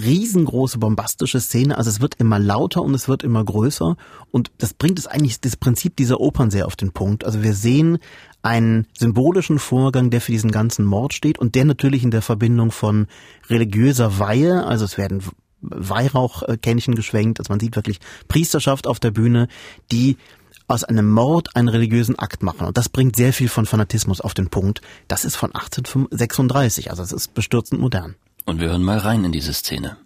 riesengroße 0.00 0.78
bombastische 0.78 1.40
Szene. 1.40 1.76
Also 1.76 1.90
es 1.90 2.00
wird 2.00 2.14
immer 2.16 2.38
lauter 2.38 2.82
und 2.82 2.94
es 2.94 3.08
wird 3.08 3.22
immer 3.22 3.44
größer. 3.44 3.96
Und 4.30 4.50
das 4.58 4.74
bringt 4.74 4.98
es 4.98 5.06
eigentlich 5.06 5.40
das 5.40 5.56
Prinzip 5.56 5.96
dieser 5.96 6.20
Opern 6.20 6.50
sehr 6.50 6.66
auf 6.66 6.76
den 6.76 6.92
Punkt. 6.92 7.24
Also 7.24 7.42
wir 7.42 7.54
sehen 7.54 7.98
einen 8.42 8.86
symbolischen 8.98 9.58
Vorgang, 9.58 10.10
der 10.10 10.20
für 10.20 10.32
diesen 10.32 10.50
ganzen 10.50 10.84
Mord 10.84 11.14
steht 11.14 11.38
und 11.38 11.54
der 11.54 11.64
natürlich 11.64 12.02
in 12.02 12.10
der 12.10 12.22
Verbindung 12.22 12.70
von 12.70 13.06
religiöser 13.48 14.18
Weihe, 14.18 14.66
also 14.66 14.84
es 14.84 14.98
werden 14.98 15.22
Weihrauchkännchen 15.60 16.94
geschwenkt, 16.94 17.38
also 17.38 17.52
man 17.52 17.60
sieht 17.60 17.76
wirklich 17.76 18.00
Priesterschaft 18.28 18.86
auf 18.86 18.98
der 18.98 19.12
Bühne, 19.12 19.48
die 19.92 20.16
aus 20.66 20.84
einem 20.84 21.10
Mord 21.10 21.54
einen 21.54 21.68
religiösen 21.68 22.18
Akt 22.18 22.42
machen. 22.42 22.66
Und 22.66 22.76
das 22.76 22.88
bringt 22.88 23.16
sehr 23.16 23.32
viel 23.32 23.48
von 23.48 23.66
Fanatismus 23.66 24.20
auf 24.20 24.34
den 24.34 24.48
Punkt. 24.48 24.80
Das 25.06 25.24
ist 25.24 25.36
von 25.36 25.54
1836, 25.54 26.90
also 26.90 27.02
es 27.02 27.12
ist 27.12 27.34
bestürzend 27.34 27.80
modern. 27.80 28.16
Und 28.44 28.60
wir 28.60 28.70
hören 28.70 28.82
mal 28.82 28.98
rein 28.98 29.24
in 29.24 29.32
diese 29.32 29.52
Szene. 29.52 29.96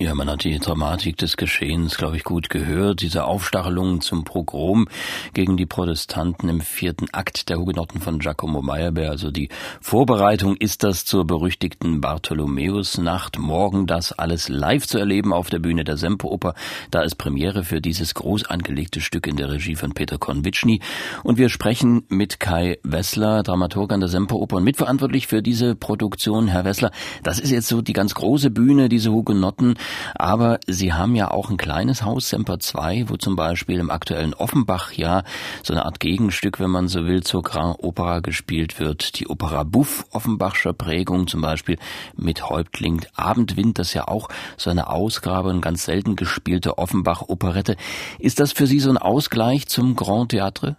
Ja, 0.00 0.14
man 0.14 0.30
hat 0.30 0.44
die 0.44 0.56
Dramatik 0.60 1.16
des 1.16 1.36
Geschehens, 1.36 1.96
glaube 1.96 2.16
ich, 2.16 2.22
gut 2.22 2.50
gehört. 2.50 3.02
Diese 3.02 3.24
Aufstachelungen 3.24 4.00
zum 4.00 4.22
Pogrom 4.22 4.86
gegen 5.34 5.56
die 5.56 5.66
Protestanten 5.66 6.48
im 6.48 6.60
vierten 6.60 7.08
Akt 7.10 7.48
der 7.48 7.58
Hugenotten 7.58 8.00
von 8.00 8.20
Giacomo 8.20 8.62
Meyerbeer. 8.62 9.10
Also 9.10 9.32
die 9.32 9.48
Vorbereitung 9.80 10.54
ist 10.54 10.84
das 10.84 11.04
zur 11.04 11.26
berüchtigten 11.26 12.00
Bartholomäusnacht. 12.00 13.40
Morgen 13.40 13.88
das 13.88 14.12
alles 14.12 14.48
live 14.48 14.86
zu 14.86 14.98
erleben 14.98 15.32
auf 15.32 15.50
der 15.50 15.58
Bühne 15.58 15.82
der 15.82 15.96
Semperoper. 15.96 16.54
Da 16.92 17.02
ist 17.02 17.16
Premiere 17.16 17.64
für 17.64 17.80
dieses 17.80 18.14
groß 18.14 18.44
angelegte 18.44 19.00
Stück 19.00 19.26
in 19.26 19.34
der 19.34 19.50
Regie 19.50 19.74
von 19.74 19.94
Peter 19.94 20.16
Konvitschny. 20.16 20.78
Und 21.24 21.38
wir 21.38 21.48
sprechen 21.48 22.04
mit 22.08 22.38
Kai 22.38 22.78
Wessler, 22.84 23.42
Dramaturg 23.42 23.92
an 23.92 23.98
der 23.98 24.08
Semperoper 24.08 24.58
und 24.58 24.64
mitverantwortlich 24.64 25.26
für 25.26 25.42
diese 25.42 25.74
Produktion. 25.74 26.46
Herr 26.46 26.64
Wessler, 26.64 26.92
das 27.24 27.40
ist 27.40 27.50
jetzt 27.50 27.66
so 27.66 27.82
die 27.82 27.94
ganz 27.94 28.14
große 28.14 28.50
Bühne, 28.50 28.88
diese 28.88 29.10
Hugenotten. 29.10 29.74
Aber 30.14 30.58
Sie 30.66 30.92
haben 30.92 31.14
ja 31.14 31.30
auch 31.30 31.50
ein 31.50 31.56
kleines 31.56 32.02
Haus, 32.02 32.28
Semper 32.28 32.58
2, 32.58 33.06
wo 33.08 33.16
zum 33.16 33.36
Beispiel 33.36 33.78
im 33.78 33.90
aktuellen 33.90 34.34
Offenbach 34.34 34.92
ja 34.92 35.22
so 35.62 35.72
eine 35.72 35.84
Art 35.84 36.00
Gegenstück, 36.00 36.60
wenn 36.60 36.70
man 36.70 36.88
so 36.88 37.06
will, 37.06 37.22
zur 37.22 37.42
Grand 37.42 37.76
Opera 37.82 38.20
gespielt 38.20 38.78
wird. 38.80 39.18
Die 39.18 39.28
Opera 39.28 39.64
Buff 39.64 40.06
Offenbachscher 40.12 40.72
Prägung 40.72 41.26
zum 41.26 41.40
Beispiel 41.40 41.78
mit 42.16 42.48
Häuptling 42.48 43.04
Abendwind, 43.14 43.78
das 43.78 43.94
ja 43.94 44.08
auch 44.08 44.28
so 44.56 44.70
eine 44.70 44.88
Ausgabe, 44.88 45.48
und 45.50 45.60
ganz 45.60 45.84
selten 45.84 46.16
gespielte 46.16 46.78
Offenbach-Operette. 46.78 47.76
Ist 48.18 48.40
das 48.40 48.52
für 48.52 48.66
Sie 48.66 48.80
so 48.80 48.90
ein 48.90 48.98
Ausgleich 48.98 49.66
zum 49.68 49.96
Grand 49.96 50.30
Theatre? 50.30 50.76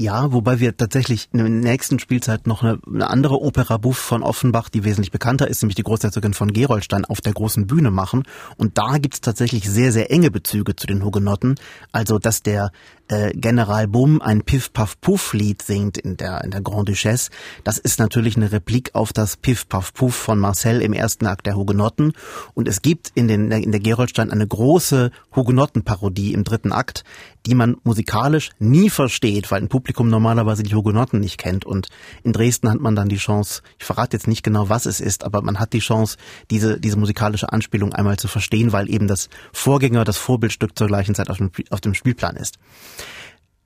Ja, 0.00 0.32
wobei 0.32 0.60
wir 0.60 0.74
tatsächlich 0.74 1.28
in 1.30 1.40
der 1.40 1.48
nächsten 1.50 1.98
Spielzeit 1.98 2.46
noch 2.46 2.62
eine, 2.62 2.78
eine 2.86 3.10
andere 3.10 3.38
Opera 3.38 3.76
Buff 3.76 3.98
von 3.98 4.22
Offenbach, 4.22 4.70
die 4.70 4.82
wesentlich 4.82 5.10
bekannter 5.10 5.46
ist, 5.46 5.60
nämlich 5.60 5.74
die 5.74 5.82
Großherzogin 5.82 6.32
von 6.32 6.54
Gerolstein, 6.54 7.04
auf 7.04 7.20
der 7.20 7.34
großen 7.34 7.66
Bühne 7.66 7.90
machen. 7.90 8.22
Und 8.56 8.78
da 8.78 8.96
gibt's 8.96 9.20
tatsächlich 9.20 9.68
sehr, 9.68 9.92
sehr 9.92 10.10
enge 10.10 10.30
Bezüge 10.30 10.74
zu 10.74 10.86
den 10.86 11.04
Hugenotten. 11.04 11.56
Also, 11.92 12.18
dass 12.18 12.42
der 12.42 12.72
äh, 13.10 13.32
General 13.34 13.88
Bumm 13.88 14.22
ein 14.22 14.42
Piff-Puff-Puff-Lied 14.42 15.62
singt 15.62 15.98
in 15.98 16.16
der, 16.16 16.44
in 16.44 16.50
der 16.50 16.60
Grand 16.60 16.88
Duchesse, 16.88 17.30
das 17.64 17.78
ist 17.78 17.98
natürlich 17.98 18.36
eine 18.36 18.52
Replik 18.52 18.90
auf 18.94 19.12
das 19.12 19.36
Piff-Puff-Puff 19.36 20.14
von 20.14 20.38
Marcel 20.38 20.80
im 20.80 20.92
ersten 20.92 21.26
Akt 21.26 21.46
der 21.46 21.56
Hugenotten. 21.56 22.12
Und 22.54 22.68
es 22.68 22.82
gibt 22.82 23.10
in, 23.14 23.28
den, 23.28 23.50
in 23.50 23.72
der 23.72 23.80
Geroldstein 23.80 24.30
eine 24.30 24.46
große 24.46 25.10
Hugenotten-Parodie 25.34 26.32
im 26.32 26.44
dritten 26.44 26.72
Akt, 26.72 27.04
die 27.46 27.54
man 27.54 27.76
musikalisch 27.82 28.50
nie 28.58 28.90
versteht, 28.90 29.50
weil 29.50 29.62
ein 29.62 29.68
Publikum 29.68 30.08
normalerweise 30.08 30.62
die 30.62 30.74
Hugenotten 30.74 31.20
nicht 31.20 31.38
kennt. 31.38 31.64
Und 31.64 31.88
in 32.22 32.32
Dresden 32.32 32.70
hat 32.70 32.80
man 32.80 32.94
dann 32.94 33.08
die 33.08 33.16
Chance, 33.16 33.62
ich 33.78 33.84
verrate 33.84 34.16
jetzt 34.16 34.28
nicht 34.28 34.42
genau, 34.42 34.68
was 34.68 34.86
es 34.86 35.00
ist, 35.00 35.24
aber 35.24 35.42
man 35.42 35.58
hat 35.58 35.72
die 35.72 35.78
Chance, 35.80 36.16
diese, 36.50 36.78
diese 36.78 36.98
musikalische 36.98 37.52
Anspielung 37.52 37.92
einmal 37.92 38.18
zu 38.18 38.28
verstehen, 38.28 38.72
weil 38.72 38.88
eben 38.92 39.08
das 39.08 39.28
Vorgänger, 39.52 40.04
das 40.04 40.18
Vorbildstück 40.18 40.76
zur 40.76 40.86
gleichen 40.86 41.14
Zeit 41.14 41.30
auf 41.30 41.38
dem, 41.38 41.50
auf 41.70 41.80
dem 41.80 41.94
Spielplan 41.94 42.36
ist. 42.36 42.58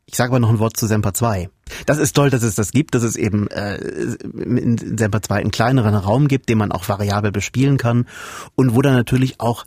Ich 0.06 0.16
sage 0.16 0.30
aber 0.30 0.40
noch 0.40 0.50
ein 0.50 0.58
Wort 0.58 0.76
zu 0.76 0.86
Semper 0.86 1.14
2. 1.14 1.48
Das 1.86 1.98
ist 1.98 2.14
toll, 2.14 2.30
dass 2.30 2.42
es 2.42 2.54
das 2.54 2.70
gibt, 2.70 2.94
dass 2.94 3.02
es 3.02 3.16
eben 3.16 3.48
äh, 3.48 3.76
in 3.76 4.98
Semper 4.98 5.22
2 5.22 5.36
einen 5.36 5.50
kleineren 5.50 5.94
Raum 5.94 6.28
gibt, 6.28 6.48
den 6.48 6.58
man 6.58 6.72
auch 6.72 6.88
variabel 6.88 7.32
bespielen 7.32 7.78
kann 7.78 8.06
und 8.54 8.74
wo 8.74 8.82
dann 8.82 8.94
natürlich 8.94 9.40
auch 9.40 9.64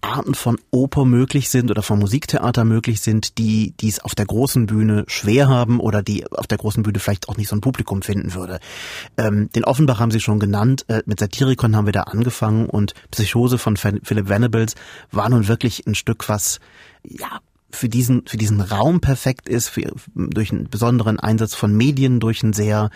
Arten 0.00 0.34
von 0.34 0.58
Oper 0.70 1.04
möglich 1.04 1.50
sind 1.50 1.70
oder 1.70 1.82
von 1.82 1.98
Musiktheater 1.98 2.64
möglich 2.64 3.00
sind, 3.00 3.38
die 3.38 3.74
die 3.80 3.88
es 3.88 3.98
auf 3.98 4.14
der 4.14 4.26
großen 4.26 4.66
Bühne 4.66 5.04
schwer 5.08 5.48
haben 5.48 5.80
oder 5.80 6.02
die 6.02 6.30
auf 6.30 6.46
der 6.46 6.58
großen 6.58 6.82
Bühne 6.82 7.00
vielleicht 7.00 7.28
auch 7.28 7.36
nicht 7.36 7.48
so 7.48 7.56
ein 7.56 7.60
Publikum 7.60 8.02
finden 8.02 8.34
würde. 8.34 8.60
Ähm, 9.16 9.50
den 9.54 9.64
Offenbach 9.64 9.98
haben 9.98 10.12
Sie 10.12 10.20
schon 10.20 10.38
genannt. 10.38 10.84
Äh, 10.88 11.02
mit 11.06 11.18
Satirikon 11.18 11.74
haben 11.74 11.86
wir 11.86 11.92
da 11.92 12.02
angefangen 12.02 12.66
und 12.66 12.94
Psychose 13.10 13.58
von 13.58 13.76
Philip 13.76 14.28
Venables 14.28 14.76
war 15.10 15.28
nun 15.28 15.48
wirklich 15.48 15.86
ein 15.86 15.96
Stück, 15.96 16.28
was 16.28 16.60
ja 17.02 17.40
für 17.70 17.88
diesen, 17.88 18.22
für 18.26 18.36
diesen 18.36 18.60
Raum 18.60 19.00
perfekt 19.00 19.48
ist, 19.48 19.68
für, 19.68 19.92
durch 20.14 20.52
einen 20.52 20.70
besonderen 20.70 21.18
Einsatz 21.20 21.54
von 21.54 21.76
Medien, 21.76 22.20
durch 22.20 22.42
einen 22.42 22.52
sehr 22.52 22.90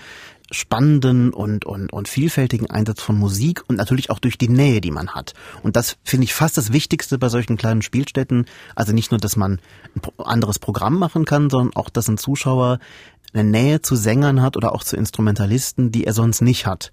spannenden 0.51 1.33
und, 1.33 1.65
und, 1.65 1.93
und 1.93 2.09
vielfältigen 2.09 2.71
Einsatz 2.71 3.01
von 3.01 3.19
Musik 3.19 3.63
und 3.69 3.77
natürlich 3.77 4.11
auch 4.11 4.19
durch 4.19 4.39
die 4.39 4.49
Nähe, 4.49 4.81
die 4.81 4.91
man 4.91 5.11
hat. 5.11 5.35
Und 5.63 5.77
das 5.77 5.97
finde 6.05 6.25
ich 6.25 6.35
fast 6.35 6.57
das 6.57 6.73
Wichtigste 6.73 7.19
bei 7.19 7.29
solchen 7.29 7.57
kleinen 7.57 7.83
Spielstätten. 7.83 8.47
Also 8.75 8.93
nicht 8.93 9.11
nur, 9.11 9.21
dass 9.21 9.37
man 9.37 9.61
ein 9.95 10.25
anderes 10.25 10.59
Programm 10.59 10.99
machen 10.99 11.25
kann, 11.25 11.51
sondern 11.51 11.75
auch, 11.75 11.91
dass 11.91 12.09
ein 12.09 12.19
Zuschauer 12.19 12.79
eine 13.33 13.45
Nähe 13.45 13.81
zu 13.81 13.97
Sängern 13.97 14.43
hat 14.43 14.57
oder 14.57 14.75
auch 14.75 14.85
zu 14.85 14.97
Instrumentalisten, 14.97 15.91
die 15.91 16.05
er 16.05 16.13
sonst 16.13 16.43
nicht 16.43 16.67
hat. 16.67 16.91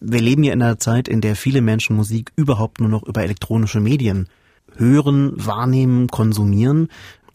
Wir 0.00 0.20
leben 0.20 0.44
ja 0.44 0.52
in 0.52 0.62
einer 0.62 0.78
Zeit, 0.78 1.08
in 1.08 1.20
der 1.20 1.36
viele 1.36 1.62
Menschen 1.62 1.96
Musik 1.96 2.32
überhaupt 2.36 2.80
nur 2.80 2.88
noch 2.88 3.02
über 3.02 3.22
elektronische 3.22 3.80
Medien 3.80 4.28
hören, 4.76 5.32
wahrnehmen, 5.36 6.08
konsumieren. 6.08 6.88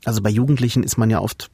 Also 0.06 0.22
bei 0.22 0.30
Jugendlichen 0.30 0.84
ist 0.84 0.98
man 0.98 1.10
ja 1.10 1.20
oft, 1.20 1.52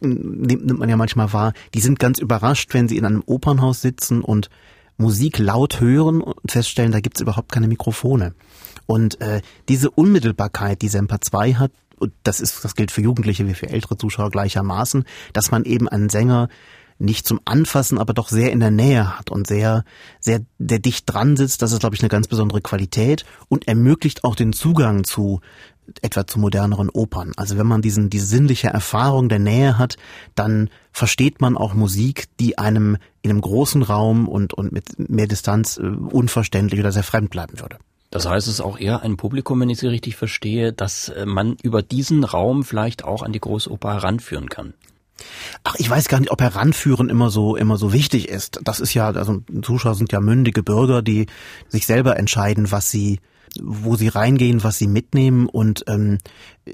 nimmt 0.00 0.78
man 0.78 0.88
ja 0.88 0.96
manchmal 0.96 1.32
wahr, 1.32 1.52
die 1.74 1.80
sind 1.80 1.98
ganz 1.98 2.18
überrascht, 2.18 2.74
wenn 2.74 2.88
sie 2.88 2.98
in 2.98 3.06
einem 3.06 3.22
Opernhaus 3.24 3.80
sitzen 3.80 4.20
und 4.20 4.50
Musik 4.98 5.38
laut 5.38 5.80
hören 5.80 6.20
und 6.20 6.50
feststellen, 6.50 6.92
da 6.92 7.00
gibt's 7.00 7.20
überhaupt 7.20 7.52
keine 7.52 7.68
Mikrofone. 7.68 8.34
Und 8.86 9.20
äh, 9.20 9.42
diese 9.68 9.90
Unmittelbarkeit, 9.90 10.82
die 10.82 10.88
Semper 10.88 11.20
2 11.20 11.54
hat, 11.54 11.70
und 11.98 12.12
das 12.24 12.40
ist, 12.40 12.64
das 12.64 12.74
gilt 12.74 12.90
für 12.90 13.00
Jugendliche 13.00 13.46
wie 13.46 13.54
für 13.54 13.68
ältere 13.68 13.96
Zuschauer 13.96 14.30
gleichermaßen, 14.30 15.04
dass 15.32 15.50
man 15.50 15.64
eben 15.64 15.88
einen 15.88 16.08
Sänger 16.08 16.48
nicht 16.98 17.26
zum 17.26 17.40
Anfassen, 17.44 17.98
aber 17.98 18.12
doch 18.12 18.28
sehr 18.28 18.52
in 18.52 18.60
der 18.60 18.70
Nähe 18.70 19.18
hat 19.18 19.30
und 19.30 19.46
sehr, 19.46 19.84
sehr, 20.20 20.40
der 20.58 20.78
dicht 20.78 21.04
dran 21.06 21.36
sitzt. 21.36 21.62
Das 21.62 21.72
ist, 21.72 21.80
glaube 21.80 21.94
ich, 21.94 22.02
eine 22.02 22.08
ganz 22.08 22.26
besondere 22.26 22.60
Qualität 22.60 23.24
und 23.48 23.68
ermöglicht 23.68 24.24
auch 24.24 24.34
den 24.34 24.52
Zugang 24.52 25.04
zu 25.04 25.40
etwa 26.02 26.26
zu 26.26 26.38
moderneren 26.38 26.90
Opern. 26.90 27.32
Also 27.36 27.56
wenn 27.56 27.66
man 27.66 27.82
diesen, 27.82 28.10
diese 28.10 28.26
sinnliche 28.26 28.68
Erfahrung 28.68 29.28
der 29.28 29.38
Nähe 29.38 29.78
hat, 29.78 29.96
dann 30.34 30.70
versteht 30.92 31.40
man 31.40 31.56
auch 31.56 31.74
Musik, 31.74 32.26
die 32.40 32.58
einem 32.58 32.98
in 33.22 33.30
einem 33.30 33.40
großen 33.40 33.82
Raum 33.82 34.28
und, 34.28 34.54
und 34.54 34.72
mit 34.72 35.08
mehr 35.08 35.26
Distanz 35.26 35.78
äh, 35.78 35.86
unverständlich 35.86 36.80
oder 36.80 36.92
sehr 36.92 37.02
fremd 37.02 37.30
bleiben 37.30 37.60
würde. 37.60 37.78
Das 38.10 38.26
heißt, 38.26 38.46
es 38.46 38.54
ist 38.54 38.60
auch 38.60 38.78
eher 38.78 39.02
ein 39.02 39.16
Publikum, 39.16 39.60
wenn 39.60 39.68
ich 39.68 39.78
Sie 39.78 39.86
richtig 39.86 40.16
verstehe, 40.16 40.72
dass 40.72 41.10
äh, 41.10 41.26
man 41.26 41.56
über 41.62 41.82
diesen 41.82 42.24
Raum 42.24 42.64
vielleicht 42.64 43.04
auch 43.04 43.22
an 43.22 43.32
die 43.32 43.40
Großoper 43.40 43.94
heranführen 43.94 44.48
kann. 44.48 44.74
Ach, 45.64 45.74
ich 45.78 45.88
weiß 45.88 46.08
gar 46.08 46.20
nicht, 46.20 46.30
ob 46.30 46.40
Heranführen 46.40 47.08
immer 47.08 47.30
so 47.30 47.56
immer 47.56 47.76
so 47.76 47.92
wichtig 47.92 48.28
ist. 48.28 48.60
Das 48.62 48.80
ist 48.80 48.94
ja, 48.94 49.10
also 49.10 49.42
Zuschauer 49.62 49.94
sind 49.94 50.12
ja 50.12 50.20
mündige 50.20 50.62
Bürger, 50.62 51.02
die 51.02 51.26
sich 51.68 51.86
selber 51.86 52.16
entscheiden, 52.18 52.70
was 52.70 52.90
sie 52.90 53.20
wo 53.60 53.96
sie 53.96 54.08
reingehen, 54.08 54.62
was 54.62 54.78
sie 54.78 54.86
mitnehmen 54.86 55.48
und 55.48 55.84
ähm, 55.88 56.18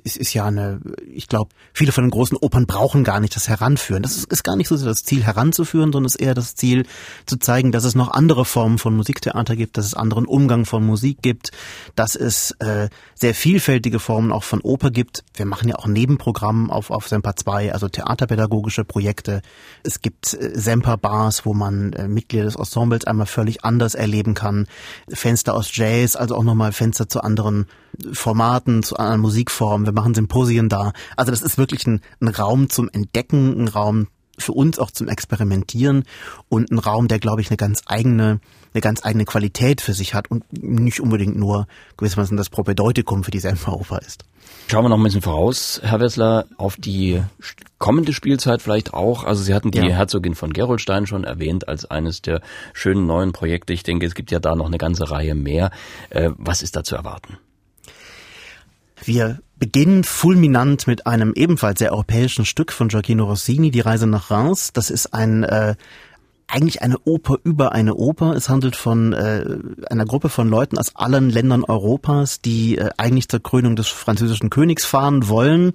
es 0.05 0.17
ist 0.17 0.35
ja 0.35 0.47
eine, 0.47 0.81
ich 1.13 1.29
glaube, 1.29 1.51
viele 1.73 1.93
von 1.93 2.05
den 2.05 2.11
großen 2.11 2.37
Opern 2.37 2.67
brauchen 2.67 3.05
gar 3.05 3.21
nicht 3.21 3.37
das 3.37 3.49
Heranführen. 3.49 4.03
Das 4.03 4.17
ist, 4.17 4.33
ist 4.33 4.45
gar 4.45 4.57
nicht 4.57 4.69
so 4.69 4.77
sehr 4.77 4.89
das 4.89 5.05
Ziel 5.05 5.25
heranzuführen, 5.25 5.93
sondern 5.93 6.07
es 6.07 6.15
ist 6.15 6.21
eher 6.21 6.35
das 6.35 6.55
Ziel 6.55 6.87
zu 7.27 7.37
zeigen, 7.37 7.73
dass 7.73 7.85
es 7.85 7.95
noch 7.95 8.11
andere 8.11 8.45
Formen 8.45 8.79
von 8.79 8.97
Musiktheater 8.97 9.57
gibt, 9.57 9.77
dass 9.77 9.87
es 9.87 9.95
anderen 9.95 10.27
Umgang 10.27 10.65
von 10.65 10.85
Musik 10.85 11.19
gibt, 11.23 11.51
dass 11.95 12.17
es 12.17 12.53
äh, 12.61 12.89
sehr 13.15 13.35
vielfältige 13.35 14.01
Formen 14.01 14.33
auch 14.33 14.45
von 14.45 14.61
Oper 14.61 14.91
gibt. 14.91 15.25
Wir 15.35 15.47
machen 15.47 15.69
ja 15.69 15.77
auch 15.77 15.87
Nebenprogramm 15.87 16.71
auf, 16.71 16.91
auf 16.91 17.09
Semper 17.09 17.37
2, 17.37 17.73
also 17.73 17.89
theaterpädagogische 17.89 18.85
Projekte. 18.85 19.43
Es 19.83 20.01
gibt 20.01 20.35
äh, 20.35 20.53
Semper-Bars, 20.55 21.47
wo 21.47 21.55
man 21.55 21.93
äh, 21.93 22.09
Mitglieder 22.09 22.45
des 22.45 22.57
Ensembles 22.57 23.05
einmal 23.05 23.27
völlig 23.27 23.65
anders 23.65 23.95
erleben 23.95 24.35
kann. 24.35 24.67
Fenster 25.09 25.55
aus 25.55 25.75
Jazz, 25.75 26.17
also 26.17 26.37
auch 26.37 26.45
nochmal 26.45 26.73
Fenster 26.73 27.09
zu 27.09 27.23
anderen 27.23 27.67
Formaten, 28.13 28.83
zu 28.83 28.97
anderen 28.97 29.21
Musikformen. 29.21 29.84
Wir 29.87 29.93
machen 29.93 30.15
Symposien 30.15 30.69
da. 30.69 30.93
Also 31.17 31.31
das 31.31 31.43
ist 31.43 31.59
wirklich 31.59 31.87
ein, 31.87 32.01
ein 32.21 32.29
Raum 32.29 32.71
zum 32.71 32.89
Entdecken, 32.93 33.61
ein 33.61 33.69
Raum 33.69 34.09
für 34.39 34.53
uns 34.53 34.79
auch 34.79 34.91
zum 34.91 35.09
Experimentieren 35.09 36.05
und 36.49 36.71
ein 36.71 36.79
Raum, 36.79 37.09
der, 37.09 37.19
glaube 37.19 37.41
ich, 37.41 37.51
eine 37.51 37.57
ganz 37.57 37.83
eigene, 37.87 38.41
eine 38.73 38.81
ganz 38.81 39.05
eigene 39.05 39.25
Qualität 39.25 39.81
für 39.81 39.93
sich 39.93 40.15
hat 40.15 40.31
und 40.31 40.45
nicht 40.53 41.01
unbedingt 41.01 41.37
nur 41.37 41.67
gewissermaßen 41.97 42.37
das 42.37 42.51
Propedeutikum 42.51 43.25
für 43.25 43.31
die 43.31 43.39
Semperoper 43.39 44.01
ist. 44.01 44.25
Schauen 44.67 44.85
wir 44.85 44.89
noch 44.89 44.99
ein 44.99 45.03
bisschen 45.03 45.23
voraus, 45.23 45.81
Herr 45.83 46.01
Wessler, 46.01 46.47
auf 46.57 46.77
die 46.77 47.23
kommende 47.79 48.13
Spielzeit 48.13 48.63
vielleicht 48.63 48.93
auch. 48.95 49.25
Also 49.25 49.43
Sie 49.43 49.55
hatten 49.55 49.71
die 49.71 49.79
ja. 49.79 49.85
Herzogin 49.85 50.35
von 50.35 50.53
Gerolstein 50.53 51.07
schon 51.07 51.25
erwähnt 51.25 51.69
als 51.69 51.85
eines 51.85 52.23
der 52.23 52.41
schönen 52.73 53.07
neuen 53.07 53.33
Projekte. 53.33 53.73
Ich 53.73 53.83
denke, 53.83 54.07
es 54.07 54.15
gibt 54.15 54.31
ja 54.31 54.41
da 54.41 54.55
noch 54.55 54.67
eine 54.67 54.79
ganze 54.79 55.11
Reihe 55.11 55.35
mehr. 55.35 55.71
Äh, 56.11 56.31
was 56.37 56.63
ist 56.63 56.77
da 56.77 56.85
zu 56.85 56.97
erwarten? 56.97 57.39
Wir 59.03 59.41
beginnen 59.59 60.05
fulminant 60.05 60.87
mit 60.87 61.07
einem 61.07 61.33
ebenfalls 61.35 61.79
sehr 61.79 61.93
europäischen 61.93 62.45
Stück 62.45 62.73
von 62.73 62.89
Gioacchino 62.89 63.25
Rossini, 63.25 63.71
Die 63.71 63.81
Reise 63.81 64.07
nach 64.07 64.31
Reims. 64.31 64.73
Das 64.73 64.91
ist 64.91 65.15
ein 65.15 65.43
äh, 65.45 65.75
eigentlich 66.47 66.83
eine 66.83 66.99
Oper 67.05 67.39
über 67.43 67.73
eine 67.73 67.95
Oper. 67.95 68.35
Es 68.35 68.49
handelt 68.49 68.77
von 68.77 69.13
äh, 69.13 69.45
einer 69.91 70.05
Gruppe 70.05 70.29
von 70.29 70.49
Leuten 70.49 70.79
aus 70.79 70.95
allen 70.95 71.31
Ländern 71.31 71.65
Europas, 71.65 72.41
die 72.41 72.79
äh, 72.79 72.91
eigentlich 72.97 73.29
zur 73.29 73.43
Krönung 73.43 73.77
des 73.77 73.89
französischen 73.89 74.51
Königs 74.51 74.85
fahren 74.85 75.29
wollen, 75.29 75.73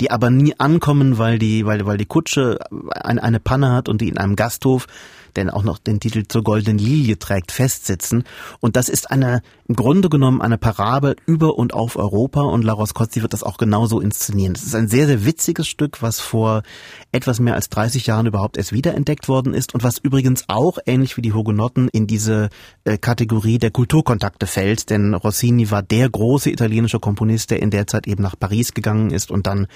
die 0.00 0.10
aber 0.10 0.30
nie 0.30 0.54
ankommen, 0.58 1.18
weil 1.18 1.38
die, 1.38 1.66
weil, 1.66 1.84
weil 1.86 1.98
die 1.98 2.06
Kutsche 2.06 2.58
eine, 2.90 3.22
eine 3.22 3.40
Panne 3.40 3.72
hat 3.72 3.88
und 3.88 4.00
die 4.00 4.08
in 4.08 4.18
einem 4.18 4.36
Gasthof 4.36 4.86
der 5.36 5.54
auch 5.54 5.62
noch 5.62 5.78
den 5.78 6.00
Titel 6.00 6.24
zur 6.28 6.42
goldenen 6.42 6.78
Lilie 6.78 7.18
trägt, 7.18 7.52
festsitzen. 7.52 8.24
Und 8.60 8.76
das 8.76 8.88
ist 8.88 9.10
eine, 9.10 9.42
im 9.66 9.76
Grunde 9.76 10.08
genommen 10.08 10.40
eine 10.40 10.58
Parabel 10.58 11.16
über 11.26 11.58
und 11.58 11.74
auf 11.74 11.96
Europa 11.96 12.42
und 12.42 12.62
Laros 12.62 12.94
Kotzi 12.94 13.22
wird 13.22 13.32
das 13.32 13.42
auch 13.42 13.58
genauso 13.58 14.00
inszenieren. 14.00 14.54
Das 14.54 14.62
ist 14.62 14.74
ein 14.74 14.88
sehr, 14.88 15.06
sehr 15.06 15.24
witziges 15.24 15.68
Stück, 15.68 16.02
was 16.02 16.20
vor 16.20 16.62
etwas 17.10 17.40
mehr 17.40 17.54
als 17.54 17.68
30 17.68 18.06
Jahren 18.06 18.26
überhaupt 18.26 18.56
erst 18.56 18.72
wiederentdeckt 18.72 19.28
worden 19.28 19.54
ist 19.54 19.74
und 19.74 19.82
was 19.82 19.98
übrigens 19.98 20.44
auch, 20.48 20.78
ähnlich 20.86 21.16
wie 21.16 21.22
die 21.22 21.32
Hugenotten, 21.32 21.88
in 21.88 22.06
diese 22.06 22.48
äh, 22.84 22.98
Kategorie 22.98 23.58
der 23.58 23.70
Kulturkontakte 23.70 24.46
fällt, 24.46 24.90
denn 24.90 25.14
Rossini 25.14 25.70
war 25.70 25.82
der 25.82 26.08
große 26.08 26.50
italienische 26.50 27.00
Komponist, 27.00 27.50
der 27.50 27.60
in 27.60 27.70
der 27.70 27.86
Zeit 27.86 28.06
eben 28.06 28.22
nach 28.22 28.38
Paris 28.38 28.74
gegangen 28.74 29.10
ist 29.10 29.30
und 29.30 29.46
dann 29.46 29.66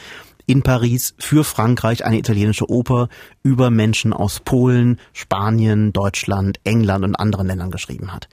in 0.47 0.63
Paris 0.63 1.15
für 1.19 1.45
Frankreich 1.45 2.05
eine 2.05 2.19
italienische 2.19 2.71
Oper 2.71 3.09
über 3.43 3.71
Menschen 3.71 4.13
aus 4.13 4.41
Polen, 4.41 4.99
Spanien, 5.13 5.93
Deutschland, 5.93 6.61
England 6.65 7.05
und 7.05 7.17
anderen 7.17 7.49
Ländern 7.49 7.71
geschrieben 7.71 8.13
hat. 8.13 8.29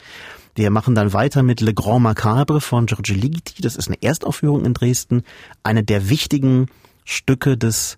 Wir 0.55 0.69
machen 0.69 0.93
dann 0.93 1.13
weiter 1.13 1.41
mit 1.41 1.61
Le 1.61 1.73
Grand 1.73 2.03
Macabre 2.03 2.61
von 2.61 2.85
Giorgio 2.85 3.15
Ligeti. 3.15 3.61
Das 3.63 3.75
ist 3.75 3.87
eine 3.87 4.01
Erstaufführung 4.01 4.65
in 4.65 4.75
Dresden. 4.75 5.23
Eine 5.63 5.83
der 5.83 6.09
wichtigen 6.09 6.67
Stücke 7.05 7.57
des 7.57 7.97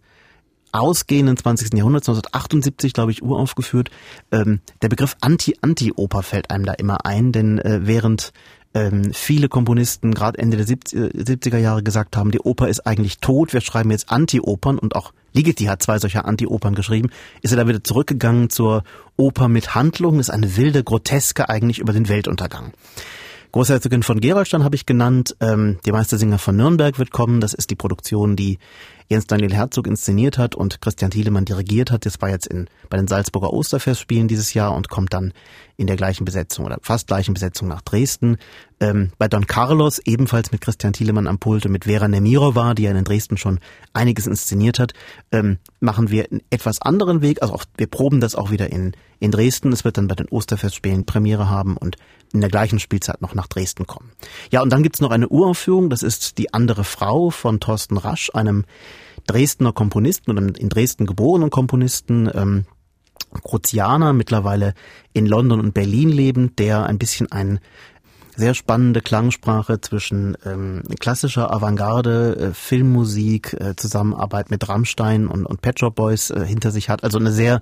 ausgehenden 0.71 1.37
20. 1.37 1.73
Jahrhunderts, 1.73 2.07
1978, 2.07 2.93
glaube 2.93 3.11
ich, 3.11 3.23
uraufgeführt. 3.23 3.89
Ähm, 4.31 4.61
der 4.81 4.89
Begriff 4.89 5.15
Anti-Anti-Oper 5.21 6.23
fällt 6.23 6.49
einem 6.49 6.65
da 6.65 6.73
immer 6.73 7.05
ein, 7.05 7.31
denn 7.31 7.59
äh, 7.59 7.81
während 7.83 8.31
ähm, 8.75 9.13
viele 9.13 9.47
Komponisten 9.47 10.13
gerade 10.13 10.37
Ende 10.37 10.57
der 10.57 10.67
70er 10.67 11.57
Jahre 11.57 11.81
gesagt 11.81 12.17
haben, 12.17 12.29
die 12.29 12.41
Oper 12.41 12.67
ist 12.67 12.85
eigentlich 12.85 13.17
tot, 13.19 13.53
wir 13.53 13.61
schreiben 13.61 13.89
jetzt 13.89 14.11
Anti-Opern 14.11 14.77
und 14.77 14.95
auch 14.95 15.13
Ligeti 15.33 15.65
hat 15.65 15.81
zwei 15.81 15.97
solcher 15.97 16.25
Anti-Opern 16.25 16.75
geschrieben, 16.75 17.09
ist 17.41 17.51
er 17.51 17.57
da 17.57 17.67
wieder 17.67 17.83
zurückgegangen 17.83 18.49
zur 18.49 18.83
Oper 19.17 19.47
mit 19.47 19.75
Handlung, 19.75 20.19
ist 20.19 20.29
eine 20.29 20.57
wilde 20.57 20.83
Groteske 20.83 21.49
eigentlich 21.49 21.79
über 21.79 21.93
den 21.93 22.09
Weltuntergang. 22.09 22.73
Großherzogin 23.55 24.03
von 24.03 24.19
Gerolstein 24.19 24.65
habe 24.65 24.75
ich 24.75 24.85
genannt. 24.85 25.37
Ähm, 25.39 25.79
die 25.85 25.93
Meistersinger 25.93 26.39
von 26.39 26.57
Nürnberg 26.57 26.99
wird 26.99 27.11
kommen. 27.11 27.39
Das 27.39 27.53
ist 27.53 27.69
die 27.69 27.77
Produktion, 27.77 28.35
die 28.35 28.59
Jens 29.07 29.27
Daniel 29.27 29.53
Herzog 29.53 29.87
inszeniert 29.87 30.37
hat 30.37 30.55
und 30.55 30.81
Christian 30.81 31.09
Thielemann 31.09 31.45
dirigiert 31.45 31.89
hat. 31.89 32.05
Das 32.05 32.21
war 32.21 32.29
jetzt 32.29 32.47
in, 32.47 32.67
bei 32.89 32.97
den 32.97 33.07
Salzburger 33.07 33.53
Osterfestspielen 33.53 34.27
dieses 34.27 34.53
Jahr 34.53 34.75
und 34.75 34.89
kommt 34.89 35.13
dann 35.13 35.31
in 35.77 35.87
der 35.87 35.95
gleichen 35.95 36.25
Besetzung 36.25 36.65
oder 36.65 36.77
fast 36.81 37.07
gleichen 37.07 37.33
Besetzung 37.33 37.67
nach 37.67 37.81
Dresden. 37.81 38.37
Ähm, 38.79 39.11
bei 39.17 39.27
Don 39.27 39.47
Carlos 39.47 39.99
ebenfalls 40.05 40.51
mit 40.51 40.61
Christian 40.61 40.93
Thielemann 40.93 41.27
am 41.27 41.39
Pult 41.39 41.65
und 41.65 41.71
mit 41.71 41.85
Vera 41.85 42.07
Nemirova, 42.07 42.73
die 42.73 42.83
ja 42.83 42.91
in 42.91 43.03
Dresden 43.03 43.37
schon 43.37 43.59
einiges 43.93 44.27
inszeniert 44.27 44.79
hat, 44.79 44.93
ähm, 45.31 45.57
machen 45.79 46.11
wir 46.11 46.25
einen 46.29 46.41
etwas 46.49 46.81
anderen 46.81 47.21
Weg. 47.21 47.41
Also 47.41 47.53
auch, 47.53 47.65
wir 47.77 47.87
proben 47.87 48.19
das 48.19 48.35
auch 48.35 48.51
wieder 48.51 48.71
in, 48.71 48.93
in 49.19 49.31
Dresden. 49.31 49.71
Es 49.71 49.85
wird 49.85 49.97
dann 49.97 50.07
bei 50.07 50.15
den 50.15 50.27
Osterfestspielen 50.27 51.05
Premiere 51.05 51.49
haben 51.49 51.77
und 51.77 51.95
in 52.33 52.41
der 52.41 52.49
gleichen 52.49 52.79
Spielzeit 52.79 53.21
noch 53.21 53.33
nach 53.33 53.47
Dresden 53.47 53.87
kommen. 53.87 54.11
Ja, 54.51 54.61
und 54.61 54.71
dann 54.71 54.83
gibt's 54.83 55.01
noch 55.01 55.11
eine 55.11 55.29
Uraufführung. 55.29 55.89
Das 55.89 56.03
ist 56.03 56.37
Die 56.37 56.53
andere 56.53 56.83
Frau 56.83 57.29
von 57.29 57.59
Thorsten 57.59 57.97
Rasch, 57.97 58.29
einem 58.33 58.65
Dresdner 59.27 59.73
Komponisten 59.73 60.31
oder 60.31 60.41
in 60.41 60.69
Dresden 60.69 61.05
geborenen 61.05 61.49
Komponisten, 61.49 62.29
ähm, 62.33 62.65
Kruzianer, 63.43 64.13
mittlerweile 64.13 64.73
in 65.13 65.25
London 65.25 65.59
und 65.59 65.73
Berlin 65.73 66.09
lebend, 66.09 66.59
der 66.59 66.85
ein 66.85 66.97
bisschen 66.97 67.31
ein 67.31 67.59
sehr 68.35 68.53
spannende 68.53 69.01
Klangsprache 69.01 69.79
zwischen 69.79 70.37
ähm, 70.45 70.83
klassischer 70.99 71.53
Avantgarde, 71.53 72.35
äh, 72.35 72.53
Filmmusik, 72.53 73.53
äh, 73.53 73.75
Zusammenarbeit 73.75 74.51
mit 74.51 74.67
Rammstein 74.67 75.27
und, 75.27 75.45
und 75.45 75.61
Pet 75.61 75.79
Shop 75.79 75.95
Boys 75.95 76.31
äh, 76.31 76.45
hinter 76.45 76.71
sich 76.71 76.89
hat. 76.89 77.03
Also 77.03 77.17
eine 77.17 77.31
sehr, 77.31 77.61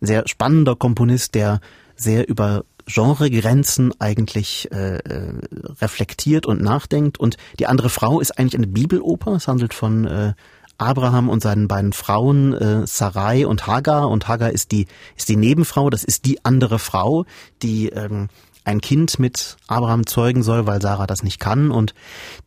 sehr 0.00 0.26
spannender 0.28 0.76
Komponist, 0.76 1.34
der 1.34 1.60
sehr 1.96 2.28
über 2.28 2.64
Genregrenzen 2.86 3.92
eigentlich 4.00 4.68
äh, 4.72 4.96
äh, 4.96 5.34
reflektiert 5.80 6.46
und 6.46 6.62
nachdenkt. 6.62 7.18
Und 7.18 7.36
die 7.58 7.66
andere 7.66 7.88
Frau 7.88 8.20
ist 8.20 8.38
eigentlich 8.38 8.56
eine 8.56 8.66
Bibeloper. 8.66 9.32
Es 9.32 9.48
handelt 9.48 9.74
von 9.74 10.04
äh, 10.06 10.34
Abraham 10.78 11.28
und 11.28 11.42
seinen 11.42 11.68
beiden 11.68 11.92
Frauen 11.92 12.52
äh, 12.54 12.86
Sarai 12.86 13.46
und 13.46 13.66
Hagar. 13.66 14.08
Und 14.08 14.28
Hagar 14.28 14.50
ist 14.50 14.72
die 14.72 14.86
ist 15.16 15.28
die 15.28 15.36
Nebenfrau, 15.36 15.90
das 15.90 16.04
ist 16.04 16.24
die 16.26 16.44
andere 16.44 16.78
Frau, 16.78 17.24
die 17.62 17.88
ähm, 17.88 18.28
ein 18.64 18.80
Kind 18.80 19.18
mit 19.18 19.56
Abraham 19.66 20.06
zeugen 20.06 20.42
soll, 20.42 20.66
weil 20.66 20.80
Sarah 20.80 21.06
das 21.06 21.22
nicht 21.22 21.40
kann. 21.40 21.70
Und 21.70 21.94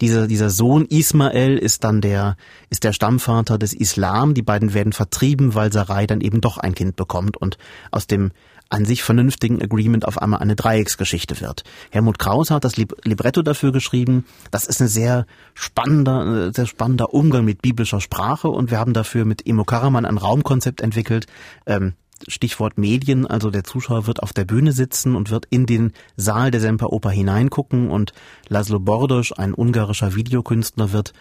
dieser 0.01 0.27
dieser 0.27 0.49
Sohn 0.49 0.85
Ismael 0.85 1.57
ist 1.57 1.83
dann 1.83 2.01
der 2.01 2.37
ist 2.69 2.83
der 2.83 2.93
Stammvater 2.93 3.57
des 3.57 3.73
Islam. 3.73 4.33
Die 4.33 4.41
beiden 4.41 4.73
werden 4.73 4.93
vertrieben, 4.93 5.55
weil 5.55 5.71
Sarai 5.73 6.07
dann 6.07 6.21
eben 6.21 6.41
doch 6.41 6.57
ein 6.57 6.75
Kind 6.75 6.95
bekommt. 6.95 7.37
Und 7.37 7.57
aus 7.91 8.07
dem 8.07 8.31
an 8.69 8.85
sich 8.85 9.03
vernünftigen 9.03 9.61
Agreement 9.61 10.07
auf 10.07 10.21
einmal 10.21 10.39
eine 10.39 10.55
Dreiecksgeschichte 10.55 11.39
wird. 11.41 11.63
Helmut 11.91 12.19
Kraus 12.19 12.51
hat 12.51 12.63
das 12.63 12.77
Libretto 12.77 13.41
dafür 13.41 13.71
geschrieben. 13.71 14.25
Das 14.51 14.65
ist 14.65 14.81
ein 14.81 14.87
sehr 14.87 15.25
spannender, 15.53 16.51
sehr 16.53 16.65
spannender 16.65 17.13
Umgang 17.13 17.45
mit 17.45 17.61
biblischer 17.61 18.01
Sprache 18.01 18.47
und 18.47 18.71
wir 18.71 18.79
haben 18.79 18.93
dafür 18.93 19.25
mit 19.25 19.45
Emo 19.47 19.63
Karaman 19.63 20.05
ein 20.05 20.17
Raumkonzept 20.17 20.81
entwickelt. 20.81 21.27
Ähm, 21.65 21.93
Stichwort 22.27 22.77
Medien, 22.77 23.27
also 23.27 23.51
der 23.51 23.63
Zuschauer 23.63 24.07
wird 24.07 24.23
auf 24.23 24.31
der 24.31 24.45
Bühne 24.45 24.71
sitzen 24.71 25.15
und 25.15 25.31
wird 25.31 25.45
in 25.49 25.65
den 25.65 25.91
Saal 26.15 26.49
der 26.49 26.61
Semperoper 26.61 27.09
hineingucken 27.09 27.89
und 27.89 28.13
Laszlo 28.47 28.79
Bordos, 28.79 29.31
ein 29.33 29.53
ungarischer 29.53 30.15
Videokünstler, 30.15 30.91
wird 30.93 31.13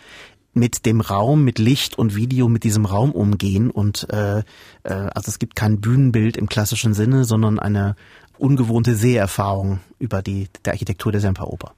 mit 0.54 0.86
dem 0.86 1.00
Raum, 1.00 1.44
mit 1.44 1.58
Licht 1.58 1.98
und 1.98 2.16
Video, 2.16 2.48
mit 2.48 2.64
diesem 2.64 2.86
Raum 2.86 3.12
umgehen. 3.12 3.70
Und 3.70 4.08
äh, 4.10 4.38
äh, 4.38 4.42
also 4.84 5.28
es 5.28 5.38
gibt 5.38 5.56
kein 5.56 5.80
Bühnenbild 5.80 6.36
im 6.36 6.48
klassischen 6.48 6.94
Sinne, 6.94 7.24
sondern 7.24 7.58
eine 7.58 7.96
ungewohnte 8.38 8.94
Seherfahrung 8.94 9.80
über 9.98 10.22
die 10.22 10.48
der 10.64 10.72
Architektur 10.74 11.12
der 11.12 11.20
Semperoper. 11.20 11.74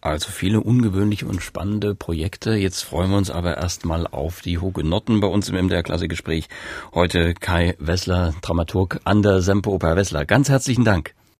Also 0.00 0.30
viele 0.30 0.60
ungewöhnliche 0.60 1.26
und 1.26 1.42
spannende 1.42 1.94
Projekte. 1.94 2.54
Jetzt 2.54 2.82
freuen 2.82 3.10
wir 3.10 3.16
uns 3.16 3.30
aber 3.30 3.56
erstmal 3.56 4.06
auf 4.06 4.40
die 4.40 4.58
Hugenotten 4.58 5.20
bei 5.20 5.26
uns 5.26 5.48
im 5.48 5.56
MDR-Klasse-Gespräch. 5.56 6.48
Heute 6.94 7.34
Kai 7.34 7.74
Wessler, 7.78 8.34
Dramaturg 8.40 9.00
an 9.04 9.22
der 9.22 9.40
Semperoper 9.40 9.96
Wessler. 9.96 10.24
Ganz 10.24 10.48
herzlichen 10.48 10.84
Dank. 10.84 11.14